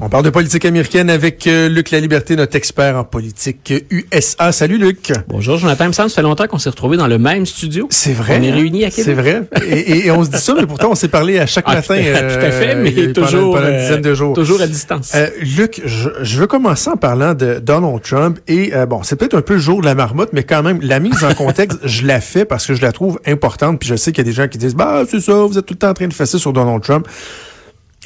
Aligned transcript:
On 0.00 0.08
parle 0.08 0.24
de 0.24 0.30
politique 0.30 0.64
américaine 0.64 1.08
avec 1.08 1.46
euh, 1.46 1.68
Luc 1.68 1.92
La 1.92 2.00
Liberté, 2.00 2.34
notre 2.34 2.56
expert 2.56 2.96
en 2.96 3.04
politique 3.04 3.72
USA. 3.90 4.50
Salut 4.50 4.76
Luc. 4.76 5.12
Bonjour 5.28 5.56
Jonathan. 5.56 5.84
Il 5.84 5.88
me 5.88 5.92
semble 5.92 6.10
ça 6.10 6.16
fait 6.16 6.22
longtemps 6.22 6.46
qu'on 6.48 6.58
s'est 6.58 6.70
retrouvés 6.70 6.96
dans 6.96 7.06
le 7.06 7.18
même 7.18 7.46
studio. 7.46 7.86
C'est 7.90 8.12
vrai. 8.12 8.38
On 8.40 8.42
est 8.42 8.50
réunis 8.50 8.84
à 8.84 8.90
Québec. 8.90 9.04
C'est 9.04 9.14
vrai. 9.14 9.42
Et, 9.68 10.06
et 10.06 10.10
on 10.10 10.24
se 10.24 10.30
dit 10.30 10.38
ça, 10.38 10.54
mais 10.58 10.66
pourtant 10.66 10.90
on 10.90 10.94
s'est 10.96 11.08
parlé 11.08 11.38
à 11.38 11.46
chaque 11.46 11.64
Ah, 11.68 11.76
matin. 11.76 11.94
tout 12.04 12.44
à 12.44 12.50
fait, 12.50 12.74
mais 12.74 12.92
euh, 12.98 13.12
toujours, 13.12 13.54
pendant, 13.54 13.68
une 13.68 13.74
euh, 13.74 13.80
dizaine 13.80 14.02
de 14.02 14.14
jours. 14.14 14.34
toujours 14.34 14.60
à 14.60 14.66
distance. 14.66 15.12
Euh, 15.14 15.28
Luc, 15.40 15.80
je, 15.84 16.08
je 16.22 16.38
veux 16.40 16.48
commencer 16.48 16.90
en 16.90 16.96
parlant 16.96 17.34
de 17.34 17.60
Donald 17.60 18.02
Trump 18.02 18.40
et 18.48 18.74
euh, 18.74 18.86
bon, 18.86 19.02
c'est 19.04 19.14
peut-être 19.16 19.36
un 19.36 19.42
peu 19.42 19.54
le 19.54 19.60
jour 19.60 19.80
de 19.80 19.86
la 19.86 19.94
marmotte, 19.94 20.30
mais 20.32 20.42
quand 20.42 20.62
même 20.64 20.80
la 20.82 20.98
mise 20.98 21.22
en 21.22 21.34
contexte, 21.36 21.78
je 21.84 22.04
la 22.04 22.20
fais 22.20 22.44
parce 22.44 22.66
que 22.66 22.74
je 22.74 22.82
la 22.82 22.90
trouve 22.90 23.20
importante. 23.26 23.78
Puis 23.78 23.88
je 23.88 23.94
sais 23.94 24.10
qu'il 24.10 24.24
y 24.24 24.26
a 24.26 24.30
des 24.30 24.36
gens 24.36 24.48
qui 24.48 24.58
disent 24.58 24.74
bah 24.74 25.04
c'est 25.08 25.20
ça, 25.20 25.34
vous 25.34 25.56
êtes 25.56 25.66
tout 25.66 25.74
le 25.74 25.78
temps 25.78 25.90
en 25.90 25.94
train 25.94 26.08
de 26.08 26.12
fesser 26.14 26.38
sur 26.38 26.52
Donald 26.52 26.82
Trump. 26.82 27.06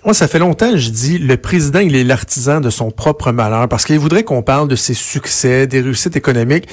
Moi, 0.04 0.14
ça 0.14 0.28
fait 0.28 0.38
longtemps, 0.38 0.77
je 0.77 0.91
dis, 0.91 1.18
le 1.18 1.36
président, 1.36 1.80
il 1.80 1.96
est 1.96 2.04
l'artisan 2.04 2.60
de 2.60 2.70
son 2.70 2.91
propre 2.92 3.32
malheur 3.32 3.68
parce 3.68 3.84
qu'il 3.84 3.98
voudrait 3.98 4.22
qu'on 4.22 4.42
parle 4.42 4.68
de 4.68 4.77
ses 4.77 4.94
succès, 4.94 5.66
des 5.66 5.80
réussites 5.80 6.14
économiques, 6.14 6.68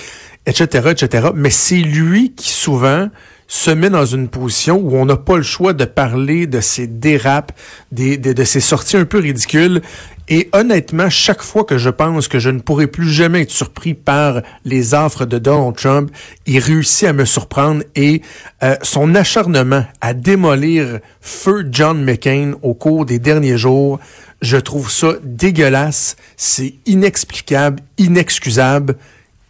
etc., 0.45 0.91
etc. 0.91 1.29
Mais 1.33 1.49
c'est 1.49 1.77
lui 1.77 2.33
qui 2.33 2.49
souvent 2.51 3.09
se 3.47 3.71
met 3.71 3.89
dans 3.89 4.05
une 4.05 4.27
position 4.27 4.77
où 4.77 4.95
on 4.95 5.05
n'a 5.05 5.17
pas 5.17 5.37
le 5.37 5.43
choix 5.43 5.73
de 5.73 5.85
parler 5.85 6.45
de 6.45 6.61
ses 6.61 6.85
dérapes, 6.85 7.51
de 7.91 8.43
ses 8.43 8.59
sorties 8.59 8.97
un 8.97 9.05
peu 9.05 9.19
ridicules. 9.19 9.81
Et 10.27 10.49
honnêtement, 10.53 11.09
chaque 11.09 11.43
fois 11.43 11.63
que 11.65 11.77
je 11.77 11.89
pense 11.89 12.27
que 12.27 12.39
je 12.39 12.49
ne 12.49 12.59
pourrai 12.59 12.87
plus 12.87 13.09
jamais 13.09 13.41
être 13.43 13.51
surpris 13.51 13.93
par 13.93 14.41
les 14.63 14.95
offres 14.95 15.25
de 15.25 15.37
Donald 15.37 15.75
Trump, 15.75 16.09
il 16.47 16.57
réussit 16.59 17.07
à 17.07 17.13
me 17.13 17.25
surprendre 17.25 17.83
et 17.95 18.23
euh, 18.63 18.75
son 18.81 19.13
acharnement 19.13 19.85
à 20.01 20.13
démolir 20.15 20.99
feu 21.21 21.67
John 21.71 22.03
McCain 22.03 22.53
au 22.63 22.73
cours 22.73 23.05
des 23.05 23.19
derniers 23.19 23.57
jours, 23.57 23.99
je 24.41 24.57
trouve 24.57 24.89
ça 24.89 25.13
dégueulasse, 25.23 26.15
c'est 26.37 26.73
inexplicable, 26.87 27.83
inexcusable. 27.99 28.95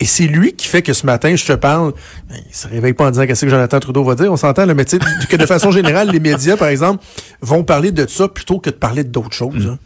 Et 0.02 0.06
c'est 0.06 0.28
lui 0.28 0.52
qui 0.54 0.68
fait 0.68 0.82
que 0.82 0.92
ce 0.92 1.06
matin, 1.06 1.34
je 1.38 1.46
te 1.46 1.54
parle, 1.54 1.94
ben, 2.30 2.36
il 2.50 2.54
se 2.54 2.68
réveille 2.68 2.92
pas 2.92 3.08
en 3.08 3.12
disant 3.12 3.26
qu'est-ce 3.26 3.46
que 3.46 3.50
Jonathan 3.50 3.80
Trudeau 3.80 4.04
va 4.04 4.16
dire, 4.16 4.30
on 4.30 4.36
s'entend, 4.36 4.68
mais 4.76 4.84
tu 4.84 5.00
que 5.00 5.36
de 5.38 5.46
façon 5.46 5.72
générale, 5.72 6.10
les 6.12 6.20
médias, 6.20 6.58
par 6.58 6.68
exemple, 6.68 7.02
vont 7.42 7.64
parler 7.64 7.94
de 7.94 8.06
ça 8.06 8.28
plutôt 8.28 8.60
que 8.60 8.70
de 8.70 8.76
parler 8.76 9.06
d'autres 9.06 9.32
choses. 9.32 9.68
hein. 9.68 9.80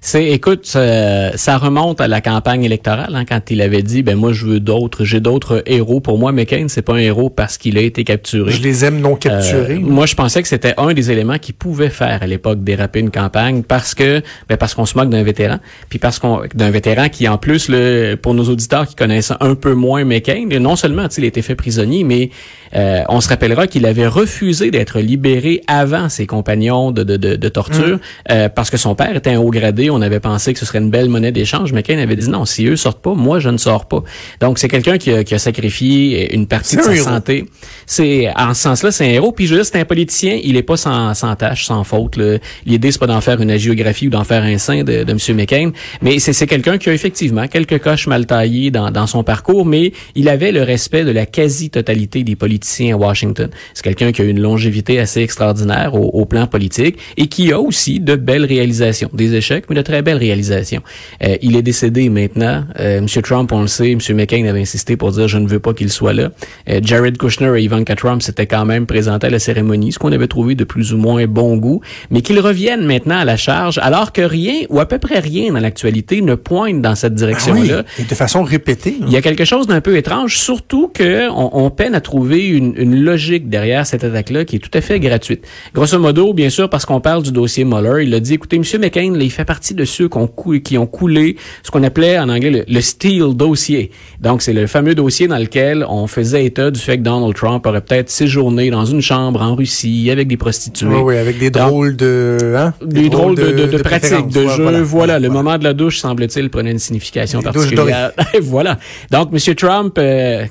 C'est, 0.00 0.30
écoute, 0.30 0.66
ça, 0.66 1.36
ça 1.36 1.58
remonte 1.58 2.00
à 2.00 2.08
la 2.08 2.20
campagne 2.20 2.64
électorale, 2.64 3.14
hein, 3.14 3.24
quand 3.24 3.50
il 3.50 3.62
avait 3.62 3.82
dit, 3.82 4.02
ben 4.02 4.16
moi 4.16 4.32
je 4.32 4.46
veux 4.46 4.60
d'autres, 4.60 5.04
j'ai 5.04 5.20
d'autres 5.20 5.62
héros. 5.66 6.00
Pour 6.00 6.18
moi, 6.18 6.32
McCain, 6.32 6.66
c'est 6.68 6.82
pas 6.82 6.94
un 6.94 6.98
héros 6.98 7.30
parce 7.30 7.56
qu'il 7.56 7.78
a 7.78 7.82
été 7.82 8.04
capturé. 8.04 8.50
Je 8.50 8.62
les 8.62 8.84
aime 8.84 9.00
non 9.00 9.14
capturés. 9.14 9.74
Euh, 9.74 9.80
moi, 9.80 10.06
je 10.06 10.14
pensais 10.14 10.42
que 10.42 10.48
c'était 10.48 10.74
un 10.76 10.92
des 10.92 11.10
éléments 11.10 11.38
qui 11.38 11.52
pouvait 11.52 11.90
faire 11.90 12.22
à 12.22 12.26
l'époque 12.26 12.64
déraper 12.64 13.00
une 13.00 13.10
campagne 13.10 13.62
parce 13.62 13.94
que, 13.94 14.22
ben 14.48 14.56
parce 14.56 14.74
qu'on 14.74 14.86
se 14.86 14.96
moque 14.98 15.08
d'un 15.08 15.22
vétéran, 15.22 15.58
puis 15.88 15.98
parce 15.98 16.18
qu'on 16.18 16.42
d'un 16.54 16.70
vétéran 16.70 17.08
qui 17.08 17.28
en 17.28 17.38
plus, 17.38 17.68
le, 17.68 18.16
pour 18.16 18.34
nos 18.34 18.44
auditeurs 18.44 18.86
qui 18.86 18.96
connaissent 18.96 19.32
un 19.40 19.54
peu 19.54 19.74
moins 19.74 20.04
McCain, 20.04 20.46
non 20.60 20.76
seulement 20.76 21.06
il 21.16 21.24
a 21.24 21.26
été 21.26 21.42
fait 21.42 21.54
prisonnier, 21.54 22.04
mais 22.04 22.30
euh, 22.74 23.02
on 23.08 23.20
se 23.20 23.28
rappellera 23.28 23.66
qu'il 23.66 23.86
avait 23.86 24.06
refusé 24.06 24.70
d'être 24.70 25.00
libéré 25.00 25.62
avant 25.66 26.08
ses 26.08 26.26
compagnons 26.26 26.90
de, 26.90 27.02
de, 27.02 27.16
de, 27.16 27.36
de 27.36 27.48
torture 27.48 27.98
euh, 28.30 28.48
parce 28.48 28.70
que 28.70 28.76
son 28.76 28.94
père 28.94 29.14
était 29.16 29.30
un 29.30 29.38
haut 29.40 29.50
gradé. 29.50 29.90
On 29.90 30.00
avait 30.02 30.20
pensé 30.20 30.52
que 30.52 30.58
ce 30.58 30.66
serait 30.66 30.78
une 30.78 30.90
belle 30.90 31.08
monnaie 31.08 31.32
d'échange. 31.32 31.72
McCain 31.72 31.98
avait 31.98 32.16
dit 32.16 32.28
non, 32.28 32.44
si 32.44 32.66
eux 32.66 32.76
sortent 32.76 33.02
pas, 33.02 33.14
moi 33.14 33.40
je 33.40 33.48
ne 33.48 33.58
sors 33.58 33.86
pas. 33.86 34.02
Donc 34.40 34.58
c'est 34.58 34.68
quelqu'un 34.68 34.98
qui 34.98 35.12
a, 35.12 35.24
qui 35.24 35.34
a 35.34 35.38
sacrifié 35.38 36.34
une 36.34 36.46
partie 36.46 36.76
de 36.76 36.82
sa 36.82 36.94
héros. 36.94 37.04
santé. 37.04 37.46
C'est 37.86 38.28
en 38.36 38.54
ce 38.54 38.62
sens-là, 38.62 38.90
c'est 38.90 39.06
un 39.06 39.10
héros. 39.10 39.32
Puis 39.32 39.46
je 39.46 39.54
veux 39.54 39.60
dire, 39.60 39.66
c'est 39.66 39.80
un 39.80 39.84
politicien. 39.84 40.38
Il 40.42 40.56
est 40.56 40.62
pas 40.62 40.76
sans, 40.76 41.14
sans 41.14 41.34
tâche, 41.36 41.66
sans 41.66 41.84
faute. 41.84 42.18
L'idée 42.66 42.90
c'est 42.92 42.98
pas 42.98 43.06
d'en 43.06 43.20
faire 43.20 43.40
une 43.40 43.50
agiographie 43.50 44.06
ou 44.06 44.10
d'en 44.10 44.24
faire 44.24 44.42
un 44.42 44.58
saint 44.58 44.82
de, 44.84 45.04
de 45.04 45.10
M. 45.10 45.36
McCain, 45.36 45.70
mais 46.00 46.18
c'est 46.18 46.32
c'est 46.32 46.46
quelqu'un 46.46 46.78
qui 46.78 46.88
a 46.88 46.94
effectivement 46.94 47.46
quelques 47.48 47.80
coches 47.80 48.06
mal 48.06 48.26
taillées 48.26 48.70
dans, 48.70 48.90
dans 48.90 49.06
son 49.06 49.22
parcours, 49.22 49.66
mais 49.66 49.92
il 50.14 50.28
avait 50.28 50.52
le 50.52 50.62
respect 50.62 51.04
de 51.04 51.10
la 51.10 51.26
quasi-totalité 51.26 52.24
des 52.24 52.36
politiciens 52.36 52.61
à 52.62 52.96
Washington. 52.96 53.48
C'est 53.74 53.82
quelqu'un 53.82 54.12
qui 54.12 54.22
a 54.22 54.24
une 54.24 54.40
longévité 54.40 54.98
assez 55.00 55.20
extraordinaire 55.20 55.94
au, 55.94 56.08
au 56.20 56.24
plan 56.24 56.46
politique 56.46 56.98
et 57.16 57.26
qui 57.26 57.52
a 57.52 57.60
aussi 57.60 58.00
de 58.00 58.14
belles 58.16 58.44
réalisations, 58.44 59.10
des 59.12 59.34
échecs, 59.34 59.64
mais 59.68 59.76
de 59.76 59.82
très 59.82 60.02
belles 60.02 60.16
réalisations. 60.18 60.82
Euh, 61.24 61.36
il 61.42 61.56
est 61.56 61.62
décédé 61.62 62.08
maintenant. 62.08 62.64
Euh, 62.78 62.98
M. 62.98 63.06
Trump, 63.22 63.50
on 63.52 63.62
le 63.62 63.66
sait, 63.66 63.90
M. 63.92 63.98
McCain 64.14 64.44
avait 64.46 64.60
insisté 64.60 64.96
pour 64.96 65.10
dire 65.12 65.28
je 65.28 65.38
ne 65.38 65.46
veux 65.48 65.60
pas 65.60 65.74
qu'il 65.74 65.90
soit 65.90 66.12
là. 66.12 66.30
Euh, 66.68 66.80
Jared 66.82 67.18
Kushner 67.18 67.52
et 67.58 67.62
Ivanka 67.62 67.94
Trump 67.96 68.22
s'étaient 68.22 68.46
quand 68.46 68.64
même 68.64 68.86
présentés 68.86 69.26
à 69.26 69.30
la 69.30 69.38
cérémonie, 69.38 69.92
ce 69.92 69.98
qu'on 69.98 70.12
avait 70.12 70.28
trouvé 70.28 70.54
de 70.54 70.64
plus 70.64 70.92
ou 70.92 70.98
moins 70.98 71.26
bon 71.26 71.56
goût, 71.56 71.80
mais 72.10 72.20
qu'ils 72.22 72.40
reviennent 72.40 72.84
maintenant 72.86 73.18
à 73.18 73.24
la 73.24 73.36
charge, 73.36 73.78
alors 73.82 74.12
que 74.12 74.22
rien 74.22 74.54
ou 74.68 74.80
à 74.80 74.86
peu 74.86 74.98
près 74.98 75.18
rien 75.18 75.52
dans 75.52 75.60
l'actualité 75.60 76.20
ne 76.22 76.34
pointe 76.34 76.80
dans 76.80 76.94
cette 76.94 77.12
Ah 77.12 77.14
oui, 77.14 77.18
direction-là. 77.18 77.82
et 77.98 78.04
de 78.04 78.14
façon 78.14 78.42
répétée. 78.42 78.96
hein. 79.00 79.04
Il 79.06 79.12
y 79.12 79.16
a 79.16 79.22
quelque 79.22 79.44
chose 79.44 79.66
d'un 79.66 79.80
peu 79.80 79.96
étrange, 79.96 80.38
surtout 80.38 80.88
que 80.92 81.28
on, 81.30 81.64
on 81.64 81.70
peine 81.70 81.94
à 81.94 82.00
trouver 82.00 82.46
une, 82.56 82.74
une 82.76 83.02
logique 83.04 83.48
derrière 83.48 83.86
cette 83.86 84.04
attaque-là 84.04 84.44
qui 84.44 84.56
est 84.56 84.58
tout 84.58 84.70
à 84.74 84.80
fait 84.80 85.00
gratuite. 85.00 85.44
Grosso 85.74 85.98
modo, 85.98 86.32
bien 86.32 86.50
sûr, 86.50 86.68
parce 86.70 86.84
qu'on 86.86 87.00
parle 87.00 87.22
du 87.22 87.32
dossier 87.32 87.64
Mueller, 87.64 88.04
il 88.04 88.14
a 88.14 88.20
dit, 88.20 88.34
écoutez, 88.34 88.56
M. 88.56 88.62
McCain, 88.80 89.12
là, 89.12 89.22
il 89.24 89.30
fait 89.30 89.44
partie 89.44 89.74
de 89.74 89.84
ceux 89.84 90.08
qui 90.08 90.18
ont, 90.18 90.26
cou- 90.26 90.60
qui 90.60 90.78
ont 90.78 90.86
coulé 90.86 91.36
ce 91.62 91.70
qu'on 91.70 91.82
appelait 91.82 92.18
en 92.18 92.28
anglais 92.28 92.50
le, 92.50 92.64
le 92.68 92.80
Steele 92.80 93.34
dossier. 93.34 93.90
Donc, 94.20 94.42
c'est 94.42 94.52
le 94.52 94.66
fameux 94.66 94.94
dossier 94.94 95.28
dans 95.28 95.38
lequel 95.38 95.84
on 95.88 96.06
faisait 96.06 96.44
état 96.44 96.70
du 96.70 96.80
fait 96.80 96.98
que 96.98 97.02
Donald 97.02 97.34
Trump 97.34 97.66
aurait 97.66 97.80
peut-être 97.80 98.10
séjourné 98.10 98.70
dans 98.70 98.84
une 98.84 99.00
chambre 99.00 99.42
en 99.42 99.54
Russie 99.54 100.10
avec 100.10 100.28
des 100.28 100.36
prostituées. 100.36 100.86
Oui, 100.88 101.00
oui, 101.04 101.16
avec 101.16 101.38
des 101.38 101.50
drôles 101.50 101.96
de, 101.96 102.54
hein? 102.56 102.74
des, 102.84 103.08
drôles 103.08 103.36
de, 103.36 103.52
de, 103.52 103.66
de 103.66 103.78
pratiques, 103.82 104.28
de 104.28 104.46
jeux. 104.48 104.82
Voilà, 104.82 105.18
le 105.18 105.28
voilà. 105.28 105.42
moment 105.42 105.58
de 105.58 105.64
la 105.64 105.72
douche, 105.74 105.98
semble-t-il, 105.98 106.50
prenait 106.50 106.72
une 106.72 106.78
signification 106.78 107.40
particulière. 107.42 108.12
voilà. 108.42 108.78
Donc, 109.10 109.30
M. 109.32 109.54
Trump... 109.54 109.94
euh, 109.98 110.44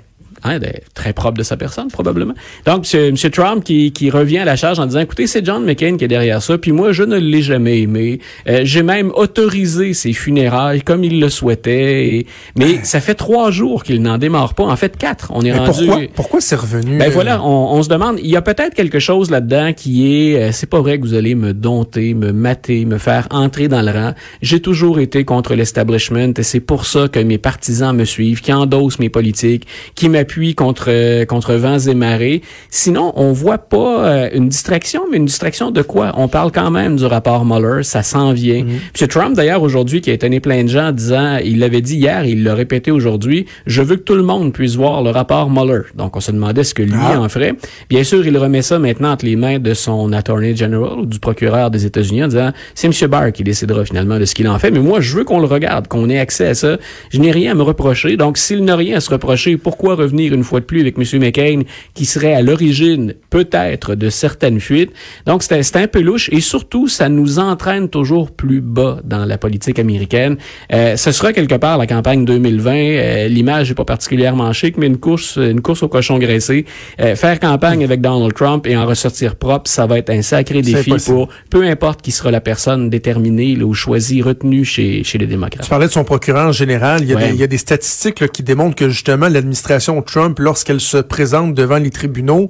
hein, 0.43 0.59
très 0.93 1.13
propre 1.13 1.37
de 1.37 1.43
sa 1.43 1.57
personne, 1.57 1.87
probablement. 1.89 2.33
Donc, 2.65 2.85
M. 2.93 3.15
Trump 3.31 3.63
qui, 3.63 3.91
qui 3.91 4.09
revient 4.09 4.39
à 4.39 4.45
la 4.45 4.55
charge 4.55 4.79
en 4.79 4.85
disant, 4.85 4.99
écoutez, 5.01 5.27
c'est 5.27 5.45
John 5.45 5.63
McCain 5.63 5.97
qui 5.97 6.05
est 6.05 6.07
derrière 6.09 6.41
ça, 6.41 6.57
puis 6.57 6.71
moi, 6.71 6.91
je 6.91 7.03
ne 7.03 7.17
l'ai 7.17 7.41
jamais 7.41 7.81
aimé. 7.81 8.19
Euh, 8.47 8.61
J'ai 8.63 8.83
même 8.83 9.11
autorisé 9.15 9.93
ses 9.93 10.13
funérailles 10.13 10.81
comme 10.81 11.03
il 11.03 11.19
le 11.19 11.29
souhaitait. 11.29 12.07
et- 12.15 12.27
mais 12.57 12.83
ça 12.83 12.99
fait 13.01 13.15
trois 13.15 13.51
jours 13.51 13.83
qu'il 13.83 14.01
n'en 14.01 14.17
démarre 14.17 14.53
pas. 14.53 14.63
En 14.63 14.75
fait, 14.75 14.97
quatre. 14.97 15.31
On 15.33 15.41
est 15.41 15.51
Mais 15.51 15.57
rendu... 15.59 15.85
pourquoi, 15.85 16.01
pourquoi 16.15 16.41
c'est 16.41 16.55
revenu? 16.55 16.97
Ben 16.97 17.07
euh, 17.09 17.13
voilà, 17.13 17.43
on, 17.43 17.73
on 17.75 17.83
se 17.83 17.89
demande, 17.89 18.17
il 18.21 18.29
y 18.29 18.35
a 18.35 18.41
peut-être 18.41 18.73
quelque 18.73 18.99
chose 18.99 19.29
là-dedans 19.29 19.73
qui 19.73 20.13
est, 20.31 20.35
euh, 20.41 20.51
c'est 20.51 20.69
pas 20.69 20.79
vrai 20.81 20.97
que 20.99 21.03
vous 21.03 21.13
allez 21.13 21.35
me 21.35 21.53
dompter, 21.53 22.13
me 22.13 22.31
mater, 22.31 22.85
me 22.85 22.97
faire 22.97 23.27
entrer 23.31 23.67
dans 23.67 23.81
le 23.81 23.91
rang. 23.91 24.13
J'ai 24.41 24.61
toujours 24.61 24.99
été 24.99 25.23
contre 25.25 25.53
l'establishment 25.55 26.33
et 26.37 26.43
c'est 26.43 26.59
pour 26.59 26.85
ça 26.85 27.07
que 27.07 27.19
mes 27.19 27.37
partisans 27.37 27.95
me 27.95 28.05
suivent, 28.05 28.41
qui 28.41 28.53
endossent 28.53 28.99
mes 28.99 29.09
politiques, 29.09 29.67
qui 29.95 30.07
m'appuient 30.09 30.30
contre 30.55 30.85
euh, 30.89 31.25
contre 31.25 31.53
vents 31.55 31.79
et 31.79 31.93
marées. 31.95 32.41
Sinon, 32.69 33.13
on 33.15 33.31
voit 33.31 33.57
pas 33.57 34.05
euh, 34.05 34.29
une 34.33 34.49
distraction, 34.49 35.03
mais 35.11 35.17
une 35.17 35.25
distraction 35.25 35.71
de 35.71 35.81
quoi? 35.81 36.13
On 36.17 36.27
parle 36.27 36.51
quand 36.51 36.71
même 36.71 36.95
du 36.95 37.05
rapport 37.05 37.45
Mueller, 37.45 37.83
ça 37.83 38.03
s'en 38.03 38.31
vient. 38.33 38.65
Puis 38.93 39.07
Trump 39.07 39.35
d'ailleurs 39.35 39.61
aujourd'hui 39.61 40.01
qui 40.01 40.09
a 40.09 40.13
étonné 40.13 40.39
plein 40.39 40.63
de 40.63 40.69
gens 40.69 40.87
en 40.87 40.91
disant, 40.91 41.37
il 41.43 41.59
l'avait 41.59 41.81
dit 41.81 41.97
hier, 41.97 42.25
il 42.25 42.43
l'a 42.43 42.55
répété 42.55 42.91
aujourd'hui, 42.91 43.45
je 43.65 43.81
veux 43.81 43.95
que 43.95 44.03
tout 44.03 44.15
le 44.15 44.23
monde 44.23 44.53
puisse 44.53 44.75
voir 44.75 45.01
le 45.03 45.09
rapport 45.09 45.49
Mueller. 45.49 45.81
Donc 45.95 46.15
on 46.15 46.19
se 46.19 46.31
demandait 46.31 46.63
ce 46.63 46.73
que 46.73 46.83
lui 46.83 46.93
Ah. 46.95 47.19
en 47.19 47.29
ferait. 47.29 47.53
Bien 47.89 48.03
sûr, 48.03 48.25
il 48.25 48.37
remet 48.37 48.61
ça 48.61 48.79
maintenant 48.79 49.11
entre 49.11 49.25
les 49.25 49.35
mains 49.35 49.59
de 49.59 49.73
son 49.73 50.13
attorney 50.13 50.55
general 50.55 50.99
ou 50.99 51.05
du 51.05 51.19
procureur 51.19 51.71
des 51.71 51.85
États-Unis 51.85 52.23
en 52.23 52.27
disant, 52.27 52.51
c'est 52.75 52.87
M. 52.87 53.09
Barr 53.09 53.31
qui 53.31 53.43
décidera 53.43 53.85
finalement 53.85 54.19
de 54.19 54.25
ce 54.25 54.35
qu'il 54.35 54.47
en 54.47 54.59
fait, 54.59 54.71
mais 54.71 54.79
moi 54.79 54.99
je 55.01 55.15
veux 55.15 55.23
qu'on 55.23 55.39
le 55.39 55.47
regarde, 55.47 55.87
qu'on 55.87 56.09
ait 56.09 56.19
accès 56.19 56.47
à 56.47 56.53
ça. 56.53 56.77
Je 57.09 57.19
n'ai 57.19 57.31
rien 57.31 57.51
à 57.51 57.55
me 57.55 57.63
reprocher. 57.63 58.17
Donc 58.17 58.37
s'il 58.37 58.63
n'a 58.63 58.75
rien 58.75 58.97
à 58.97 58.99
se 58.99 59.09
reprocher, 59.09 59.57
pourquoi 59.57 59.95
revenir 59.95 60.20
revenir 60.21 60.33
une 60.33 60.43
fois 60.43 60.59
de 60.59 60.65
plus 60.65 60.81
avec 60.81 60.97
M. 60.97 61.19
McCain, 61.19 61.61
qui 61.93 62.05
serait 62.05 62.33
à 62.33 62.41
l'origine 62.41 63.13
peut-être 63.29 63.95
de 63.95 64.09
certaines 64.09 64.59
fuites. 64.59 64.91
Donc 65.25 65.43
c'était 65.43 65.79
un 65.79 65.87
peu 65.87 66.01
louche 66.01 66.29
et 66.31 66.41
surtout, 66.41 66.87
ça 66.87 67.09
nous 67.09 67.39
entraîne 67.39 67.89
toujours 67.89 68.31
plus 68.31 68.61
bas 68.61 68.99
dans 69.03 69.25
la 69.25 69.37
politique 69.37 69.79
américaine. 69.79 70.37
Euh, 70.73 70.95
ce 70.97 71.11
sera 71.11 71.33
quelque 71.33 71.55
part 71.55 71.77
la 71.77 71.87
campagne 71.87 72.25
2020. 72.25 72.71
Euh, 72.73 73.27
l'image 73.27 73.69
n'est 73.69 73.75
pas 73.75 73.85
particulièrement 73.85 74.51
chic, 74.53 74.77
mais 74.77 74.87
une 74.87 74.97
course, 74.97 75.37
une 75.37 75.61
course 75.61 75.83
au 75.83 75.87
cochon 75.87 76.19
graissé. 76.19 76.65
Euh, 76.99 77.15
faire 77.15 77.39
campagne 77.39 77.83
avec 77.83 78.01
Donald 78.01 78.33
Trump 78.33 78.67
et 78.67 78.75
en 78.77 78.85
ressortir 78.85 79.35
propre, 79.35 79.69
ça 79.69 79.85
va 79.85 79.97
être 79.97 80.09
un 80.09 80.21
sacré 80.21 80.61
défi 80.61 80.93
pour 81.05 81.29
peu 81.49 81.63
importe 81.67 82.01
qui 82.01 82.11
sera 82.11 82.31
la 82.31 82.41
personne 82.41 82.89
déterminée 82.89 83.61
ou 83.61 83.73
choisie, 83.73 84.21
retenue 84.21 84.65
chez, 84.65 85.03
chez 85.03 85.17
les 85.17 85.27
démocrates. 85.27 85.63
Tu 85.63 85.69
parlais 85.69 85.87
de 85.87 85.91
son 85.91 86.03
procureur 86.03 86.51
général. 86.51 87.01
Il 87.01 87.09
y 87.09 87.13
a, 87.13 87.17
des, 87.17 87.29
il 87.29 87.39
y 87.39 87.43
a 87.43 87.47
des 87.47 87.57
statistiques 87.57 88.27
qui 88.31 88.43
démontrent 88.43 88.75
que 88.75 88.89
justement 88.89 89.27
l'administration 89.27 89.97
Trump, 90.11 90.39
lorsqu'elle 90.39 90.81
se 90.81 90.97
présente 90.97 91.53
devant 91.53 91.77
les 91.77 91.89
tribunaux, 91.89 92.49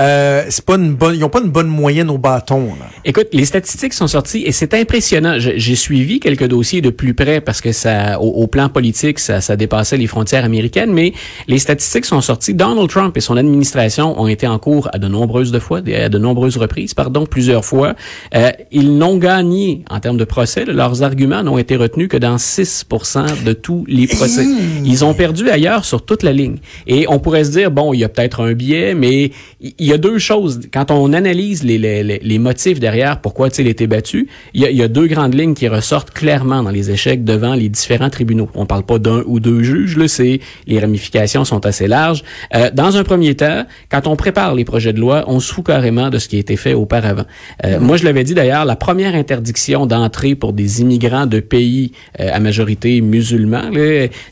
euh, 0.00 0.44
c'est 0.48 0.64
pas 0.64 0.76
une 0.76 0.94
bonne, 0.94 1.14
ils 1.14 1.24
ont 1.24 1.28
pas 1.28 1.40
une 1.40 1.50
bonne 1.50 1.68
moyenne 1.68 2.08
au 2.08 2.16
bâton. 2.16 2.66
Là. 2.78 2.86
Écoute, 3.04 3.28
les 3.32 3.44
statistiques 3.44 3.92
sont 3.92 4.06
sorties 4.06 4.42
et 4.46 4.52
c'est 4.52 4.72
impressionnant. 4.74 5.34
J'ai 5.38 5.76
suivi 5.76 6.18
quelques 6.18 6.46
dossiers 6.46 6.80
de 6.80 6.88
plus 6.88 7.12
près 7.12 7.40
parce 7.42 7.60
que 7.60 7.72
ça, 7.72 8.18
au, 8.20 8.46
plan 8.46 8.70
politique, 8.70 9.18
ça, 9.18 9.40
ça, 9.40 9.56
dépassait 9.56 9.98
les 9.98 10.06
frontières 10.06 10.44
américaines. 10.44 10.92
Mais 10.92 11.12
les 11.46 11.58
statistiques 11.58 12.06
sont 12.06 12.22
sorties. 12.22 12.54
Donald 12.54 12.88
Trump 12.88 13.16
et 13.16 13.20
son 13.20 13.36
administration 13.36 14.18
ont 14.18 14.28
été 14.28 14.46
en 14.46 14.58
cours 14.58 14.88
à 14.92 14.98
de 14.98 15.08
nombreuses 15.08 15.52
de 15.52 15.58
fois, 15.58 15.78
à 15.78 16.08
de 16.08 16.18
nombreuses 16.18 16.56
reprises, 16.56 16.94
pardon, 16.94 17.26
plusieurs 17.26 17.64
fois. 17.64 17.94
Euh, 18.34 18.50
ils 18.70 18.96
n'ont 18.96 19.18
gagné 19.18 19.84
en 19.90 20.00
termes 20.00 20.16
de 20.16 20.24
procès. 20.24 20.64
Leurs 20.64 21.02
arguments 21.02 21.42
n'ont 21.42 21.58
été 21.58 21.76
retenus 21.76 22.08
que 22.08 22.16
dans 22.16 22.36
6% 22.36 23.44
de 23.44 23.52
tous 23.52 23.84
les 23.88 24.06
procès. 24.06 24.46
Ils 24.84 25.04
ont 25.04 25.12
perdu 25.12 25.50
ailleurs 25.50 25.84
sur 25.84 26.04
toute 26.04 26.22
la 26.22 26.32
ligne. 26.32 26.56
Et 26.86 27.04
on 27.08 27.18
pourrait 27.18 27.44
se 27.44 27.50
dire 27.50 27.70
bon, 27.70 27.92
il 27.92 27.98
y 27.98 28.04
a 28.04 28.08
peut-être 28.08 28.40
un 28.42 28.52
biais, 28.54 28.94
mais 28.94 29.32
il 29.60 29.81
y 29.86 29.92
a 29.92 29.98
deux 29.98 30.18
choses. 30.18 30.60
Quand 30.72 30.90
on 30.90 31.12
analyse 31.12 31.62
les, 31.62 31.78
les, 31.78 32.02
les 32.02 32.38
motifs 32.38 32.80
derrière 32.80 33.20
pourquoi 33.20 33.48
il 33.58 33.66
a 33.66 33.70
été 33.70 33.86
battu, 33.86 34.28
il 34.54 34.62
y, 34.62 34.66
a, 34.66 34.70
il 34.70 34.76
y, 34.76 34.82
a, 34.82 34.88
deux 34.88 35.06
grandes 35.06 35.34
lignes 35.34 35.54
qui 35.54 35.68
ressortent 35.68 36.10
clairement 36.10 36.62
dans 36.62 36.70
les 36.70 36.90
échecs 36.90 37.24
devant 37.24 37.54
les 37.54 37.68
différents 37.68 38.10
tribunaux. 38.10 38.48
On 38.54 38.66
parle 38.66 38.84
pas 38.84 38.98
d'un 38.98 39.22
ou 39.26 39.40
deux 39.40 39.62
juges, 39.62 39.96
là, 39.96 40.08
c'est 40.08 40.40
les 40.66 40.78
ramifications 40.78 41.44
sont 41.44 41.64
assez 41.66 41.86
larges. 41.86 42.22
Euh, 42.54 42.70
dans 42.72 42.96
un 42.96 43.04
premier 43.04 43.34
temps, 43.34 43.64
quand 43.90 44.06
on 44.06 44.16
prépare 44.16 44.54
les 44.54 44.64
projets 44.64 44.92
de 44.92 45.00
loi, 45.00 45.24
on 45.26 45.40
se 45.40 45.52
fout 45.52 45.66
carrément 45.66 46.10
de 46.10 46.18
ce 46.18 46.28
qui 46.28 46.36
a 46.36 46.38
été 46.38 46.56
fait 46.56 46.74
auparavant. 46.74 47.24
Euh, 47.64 47.78
mm-hmm. 47.78 47.80
Moi, 47.80 47.96
je 47.96 48.04
l'avais 48.04 48.24
dit 48.24 48.34
d'ailleurs, 48.34 48.64
la 48.64 48.76
première 48.76 49.14
interdiction 49.14 49.86
d'entrée 49.86 50.34
pour 50.34 50.52
des 50.52 50.80
immigrants 50.80 51.26
de 51.26 51.40
pays 51.40 51.92
euh, 52.20 52.30
à 52.32 52.40
majorité 52.40 53.00
musulmans, 53.00 53.70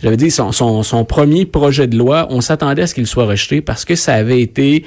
j'avais 0.03 0.17
dit 0.17 0.31
son, 0.31 0.53
son, 0.53 0.83
son 0.83 1.05
premier 1.05 1.47
projet 1.47 1.87
de 1.87 1.97
loi, 1.97 2.27
on 2.31 2.41
s'attendait 2.41 2.83
à 2.83 2.87
ce 2.87 2.95
qu'il 2.95 3.07
soit 3.07 3.27
rejeté 3.27 3.61
parce 3.61 3.85
que 3.85 3.95
ça 3.95 4.15
avait 4.15 4.41
été 4.41 4.85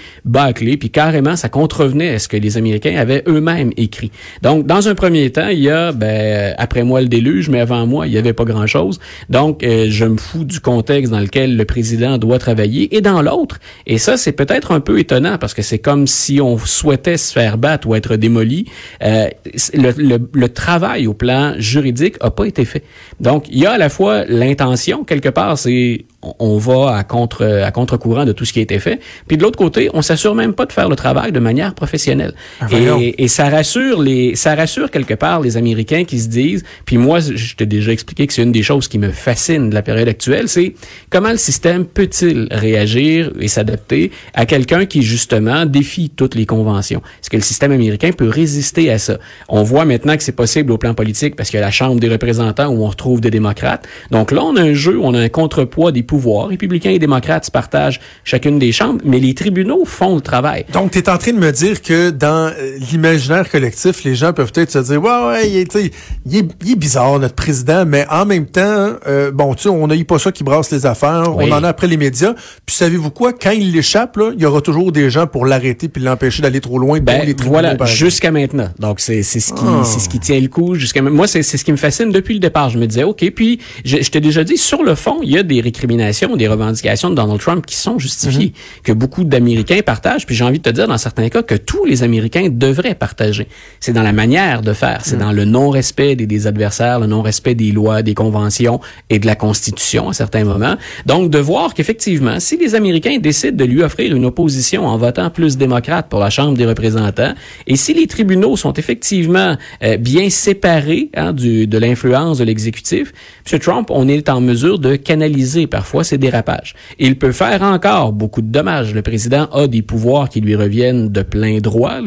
bas 0.54 0.78
puis 0.78 0.90
carrément, 0.90 1.36
ça 1.36 1.50
contrevenait 1.50 2.16
à 2.16 2.20
ce 2.20 2.28
que 2.28 2.38
les 2.38 2.58
Américains 2.58 2.96
avaient 2.98 3.24
eux-mêmes 3.28 3.72
écrit. 3.78 4.12
Donc, 4.42 4.66
dans 4.66 4.88
un 4.88 4.96
premier 4.96 5.32
temps, 5.32 5.50
il 5.50 5.60
y 5.60 5.70
a, 5.70 5.92
ben, 5.92 6.54
après 6.58 6.84
moi 6.84 7.02
le 7.02 7.08
déluge, 7.08 7.50
mais 7.50 7.60
avant 7.60 7.86
moi, 7.86 8.08
il 8.08 8.12
n'y 8.12 8.18
avait 8.18 8.34
pas 8.34 8.46
grand-chose. 8.46 9.00
Donc, 9.30 9.64
euh, 9.64 9.88
je 9.90 10.06
me 10.06 10.18
fous 10.18 10.44
du 10.44 10.60
contexte 10.60 11.12
dans 11.12 11.20
lequel 11.20 11.58
le 11.58 11.66
président 11.66 12.18
doit 12.18 12.40
travailler. 12.40 12.96
Et 12.96 13.02
dans 13.02 13.22
l'autre, 13.22 13.60
et 13.86 13.98
ça, 13.98 14.18
c'est 14.18 14.32
peut-être 14.32 14.72
un 14.72 14.80
peu 14.80 15.00
étonnant 15.00 15.38
parce 15.38 15.54
que 15.54 15.62
c'est 15.62 15.80
comme 15.80 16.08
si 16.08 16.40
on 16.42 16.58
souhaitait 16.58 17.18
se 17.18 17.32
faire 17.34 17.58
battre 17.58 17.88
ou 17.88 17.96
être 17.96 18.16
démoli. 18.16 18.66
Euh, 19.04 19.28
le, 19.74 20.20
le, 20.34 20.50
travail 20.50 21.08
au 21.08 21.14
plan 21.14 21.56
juridique 21.58 22.16
a 22.20 22.30
pas 22.30 22.46
été 22.46 22.64
fait. 22.66 22.84
Donc, 23.24 23.46
il 23.50 23.60
y 23.60 23.66
a 23.66 23.72
à 23.72 23.78
la 23.78 23.90
fois 23.90 24.26
l'intention, 24.26 25.06
quelque 25.06 25.30
part, 25.30 25.58
c'est 25.58 26.06
on 26.40 26.58
va 26.58 26.96
à 26.96 27.04
contre 27.04 27.44
à 27.44 27.72
contre-courant 27.72 28.26
de 28.26 28.32
tout 28.32 28.46
ce 28.46 28.54
qui 28.54 28.60
a 28.60 28.62
été 28.62 28.80
fait. 28.80 29.00
Puis 29.28 29.38
de 29.38 29.44
l'autre 29.44 29.58
côté, 29.58 29.90
on 29.94 30.02
s'assure 30.02 30.36
même 30.36 30.54
pas 30.54 30.66
de 30.66 30.72
faire 30.72 30.90
le 30.90 30.96
travail 30.96 31.32
de 31.32 31.40
manière 31.40 31.74
professionnelle. 31.74 32.34
Ah, 32.62 32.68
et, 32.72 33.24
et, 33.24 33.28
ça 33.28 33.50
rassure 33.50 34.02
les 34.02 34.36
ça 34.36 34.56
rassure 34.56 34.90
quelque 34.92 35.14
part 35.14 35.42
les 35.42 35.58
Américains 35.58 36.04
qui 36.06 36.20
se 36.20 36.28
disent. 36.28 36.64
Puis 36.86 36.98
moi, 36.98 37.20
je 37.20 37.56
t'ai 37.56 37.66
déjà 37.66 37.92
expliqué 37.92 38.28
que 38.28 38.34
c'est 38.34 38.44
une 38.44 38.52
des 38.52 38.64
choses 38.64 38.88
qui 38.88 39.00
me 39.00 39.12
fascine 39.12 39.70
de 39.70 39.76
la 39.76 39.82
période 39.82 40.08
actuelle, 40.08 40.48
c'est 40.48 40.76
comment 41.10 41.32
le 41.32 41.38
système 41.38 41.86
peut-il 41.86 42.48
réagir 42.52 43.32
et 43.40 43.48
s'adapter 43.48 44.12
à 44.34 44.46
quelqu'un 44.46 44.86
qui 44.86 45.02
justement 45.02 45.66
défie 45.66 46.10
toutes 46.10 46.36
les 46.36 46.46
conventions? 46.46 47.02
Est-ce 47.22 47.30
que 47.30 47.38
le 47.38 47.44
système 47.44 47.72
américain 47.72 48.12
peut 48.12 48.30
résister 48.30 48.92
à 48.92 48.98
ça? 48.98 49.18
On 49.50 49.64
voit 49.64 49.86
maintenant 49.86 50.16
que 50.18 50.24
c'est 50.24 50.32
possible 50.32 50.72
au 50.72 50.78
plan 50.78 50.94
politique 50.94 51.36
parce 51.36 51.50
qu'il 51.50 51.60
y 51.60 51.64
a 51.64 51.66
la 51.66 51.72
Chambre 51.72 52.00
des 52.00 52.10
représentants 52.10 52.68
où 52.68 52.84
on 52.84 52.88
retrouve 52.88 53.13
des 53.22 53.32
démocrates. 53.32 53.88
Donc 54.12 54.32
là, 54.32 54.44
on 54.44 54.56
a 54.56 54.62
un 54.62 54.74
jeu, 54.74 55.00
on 55.02 55.14
a 55.14 55.20
un 55.20 55.30
contrepoids 55.30 55.92
des 55.92 56.04
pouvoir. 56.04 56.48
Républicains 56.48 56.92
et 56.92 57.00
démocrates 57.00 57.46
se 57.46 57.52
partagent 57.52 58.00
chacune 58.24 58.60
des 58.60 58.72
chambres, 58.72 59.02
mais 59.04 59.20
les 59.20 59.34
tribunaux 59.34 59.86
font 59.86 60.16
le 60.16 60.22
travail. 60.22 60.66
Donc, 60.74 60.92
tu 60.92 61.00
es 61.00 61.10
en 61.10 61.18
train 61.18 61.34
de 61.34 61.40
me 61.40 61.52
dire 61.52 61.82
que 61.82 62.10
dans 62.10 62.52
euh, 62.58 62.78
l'imaginaire 62.92 63.50
collectif, 63.50 64.04
les 64.04 64.16
gens 64.16 64.34
peuvent 64.34 64.52
peut-être 64.52 64.72
se 64.72 64.80
dire, 64.80 65.02
ouais, 65.02 65.26
ouais, 65.28 65.50
il 65.50 65.58
est, 65.58 65.94
il 66.26 66.38
est, 66.38 66.76
bizarre, 66.76 67.20
notre 67.20 67.36
président, 67.36 67.86
mais 67.86 68.06
en 68.10 68.26
même 68.26 68.46
temps, 68.46 68.94
euh, 69.08 69.32
bon, 69.32 69.54
tu 69.54 69.64
sais, 69.64 69.70
on 69.70 69.88
n'a 69.88 69.96
eu 69.96 70.06
pas 70.06 70.20
ça 70.20 70.32
qui 70.32 70.44
brasse 70.44 70.72
les 70.72 70.86
affaires, 70.86 71.36
on 71.36 71.52
en 71.52 71.64
a 71.64 71.70
après 71.70 71.88
les 71.88 71.98
médias. 71.98 72.34
Puis 72.66 72.76
savez-vous 72.76 73.12
quoi? 73.12 73.34
Quand 73.34 73.52
il 73.52 73.72
l'échappe, 73.72 74.18
il 74.36 74.42
y 74.42 74.46
aura 74.46 74.62
toujours 74.62 74.92
des 74.92 75.10
gens 75.10 75.28
pour 75.28 75.46
l'arrêter 75.46 75.88
puis 75.88 76.02
l'empêcher 76.02 76.42
d'aller 76.42 76.62
trop 76.62 76.80
loin. 76.80 77.00
Ben, 77.00 77.24
les 77.26 77.36
voilà, 77.44 77.76
jusqu'à 77.86 78.32
maintenant. 78.32 78.70
Donc, 78.80 79.00
c'est 79.00 79.24
ce 79.24 79.54
qui 79.54 79.64
ah. 79.66 79.84
ce 79.84 80.10
qui 80.10 80.20
tient 80.20 80.40
le 80.40 80.48
coup 80.48 80.76
jusqu'à 80.76 81.02
Moi, 81.02 81.28
c'est 81.28 81.44
ce 81.44 81.64
qui 81.64 81.72
me 81.72 81.78
fascine 81.78 82.12
depuis 82.12 82.34
le 82.34 82.40
départ. 82.40 82.70
Je 82.70 82.78
me 82.78 82.88
disais, 82.94 83.04
OK, 83.04 83.30
puis 83.36 83.60
je, 83.86 83.98
je 84.02 84.10
t'ai 84.10 84.20
déjà 84.20 84.44
dit, 84.44 84.58
sur 84.58 84.84
le 84.84 84.96
fond, 84.96 85.20
il 85.22 85.32
y 85.32 85.38
a 85.38 85.44
des 85.44 85.62
récriminations 85.62 86.04
des 86.36 86.48
revendications 86.48 87.10
de 87.10 87.16
Donald 87.16 87.40
Trump 87.40 87.66
qui 87.66 87.76
sont 87.76 88.00
justifiées, 88.00 88.48
mhm. 88.48 88.84
que 88.84 88.92
beaucoup 88.92 89.24
d'Américains 89.24 89.82
partagent. 89.86 90.26
Puis 90.26 90.36
j'ai 90.36 90.44
envie 90.44 90.60
de 90.60 90.64
te 90.64 90.70
dire 90.70 90.88
dans 90.88 90.98
certains 90.98 91.30
cas 91.30 91.44
que 91.44 91.56
tous 91.56 91.86
les 91.86 92.04
Américains 92.04 92.48
devraient 92.50 92.96
partager. 92.96 93.48
C'est 93.80 93.94
dans 93.94 94.04
la 94.04 94.14
manière 94.14 94.62
de 94.62 94.74
faire, 94.74 95.02
c'est 95.04 95.16
mhm. 95.16 95.22
dans 95.22 95.32
le 95.32 95.46
non-respect 95.46 96.16
des, 96.16 96.26
des, 96.26 96.48
adversaires, 96.48 97.00
le 97.00 97.08
non-respect 97.08 97.56
des 97.56 97.72
lois, 97.72 98.02
des 98.02 98.14
conventions 98.14 98.80
et 99.10 99.20
de 99.20 99.26
la 99.26 99.36
Constitution 99.36 100.10
à 100.10 100.14
certains 100.14 100.44
moments. 100.44 100.76
Donc 101.06 101.30
de 101.30 101.40
voir 101.40 101.74
qu'effectivement, 101.74 102.40
si 102.40 102.58
les 102.58 102.76
Américains 102.76 103.18
décident 103.18 103.58
de 103.58 103.66
lui 103.66 103.82
offrir 103.82 104.16
une 104.16 104.26
opposition 104.26 104.86
en 104.86 104.98
votant 104.98 105.30
plus 105.30 105.58
démocrate 105.58 106.08
pour 106.10 106.20
la 106.20 106.30
Chambre 106.30 106.58
des 106.58 106.66
représentants, 106.66 107.34
et 107.68 107.76
si 107.76 107.94
les 107.94 108.08
tribunaux 108.08 108.56
sont 108.58 108.74
effectivement 108.74 109.56
euh, 109.84 109.98
bien 109.98 110.30
séparés 110.30 111.10
hein, 111.16 111.34
du, 111.34 111.68
de 111.68 111.78
l'influence 111.78 112.38
de 112.38 112.44
l'exécutif, 112.44 112.83
M. 112.92 113.60
Trump, 113.60 113.90
on 113.92 114.08
est 114.08 114.30
en 114.30 114.42
mesure 114.42 114.80
de 114.80 114.96
canaliser 114.96 115.68
parfois 115.68 116.04
ces 116.04 116.18
dérapages. 116.18 116.76
il 117.00 117.18
peut 117.18 117.32
faire 117.32 117.62
encore 117.62 118.12
beaucoup 118.12 118.42
de 118.42 118.48
dommages. 118.48 118.94
Le 118.94 119.02
président 119.02 119.46
a 119.52 119.68
des 119.68 119.82
pouvoirs 119.82 120.30
qui 120.30 120.42
lui 120.42 120.56
reviennent 120.56 121.10
de 121.10 121.22
plein 121.22 121.60
droit, 121.60 122.00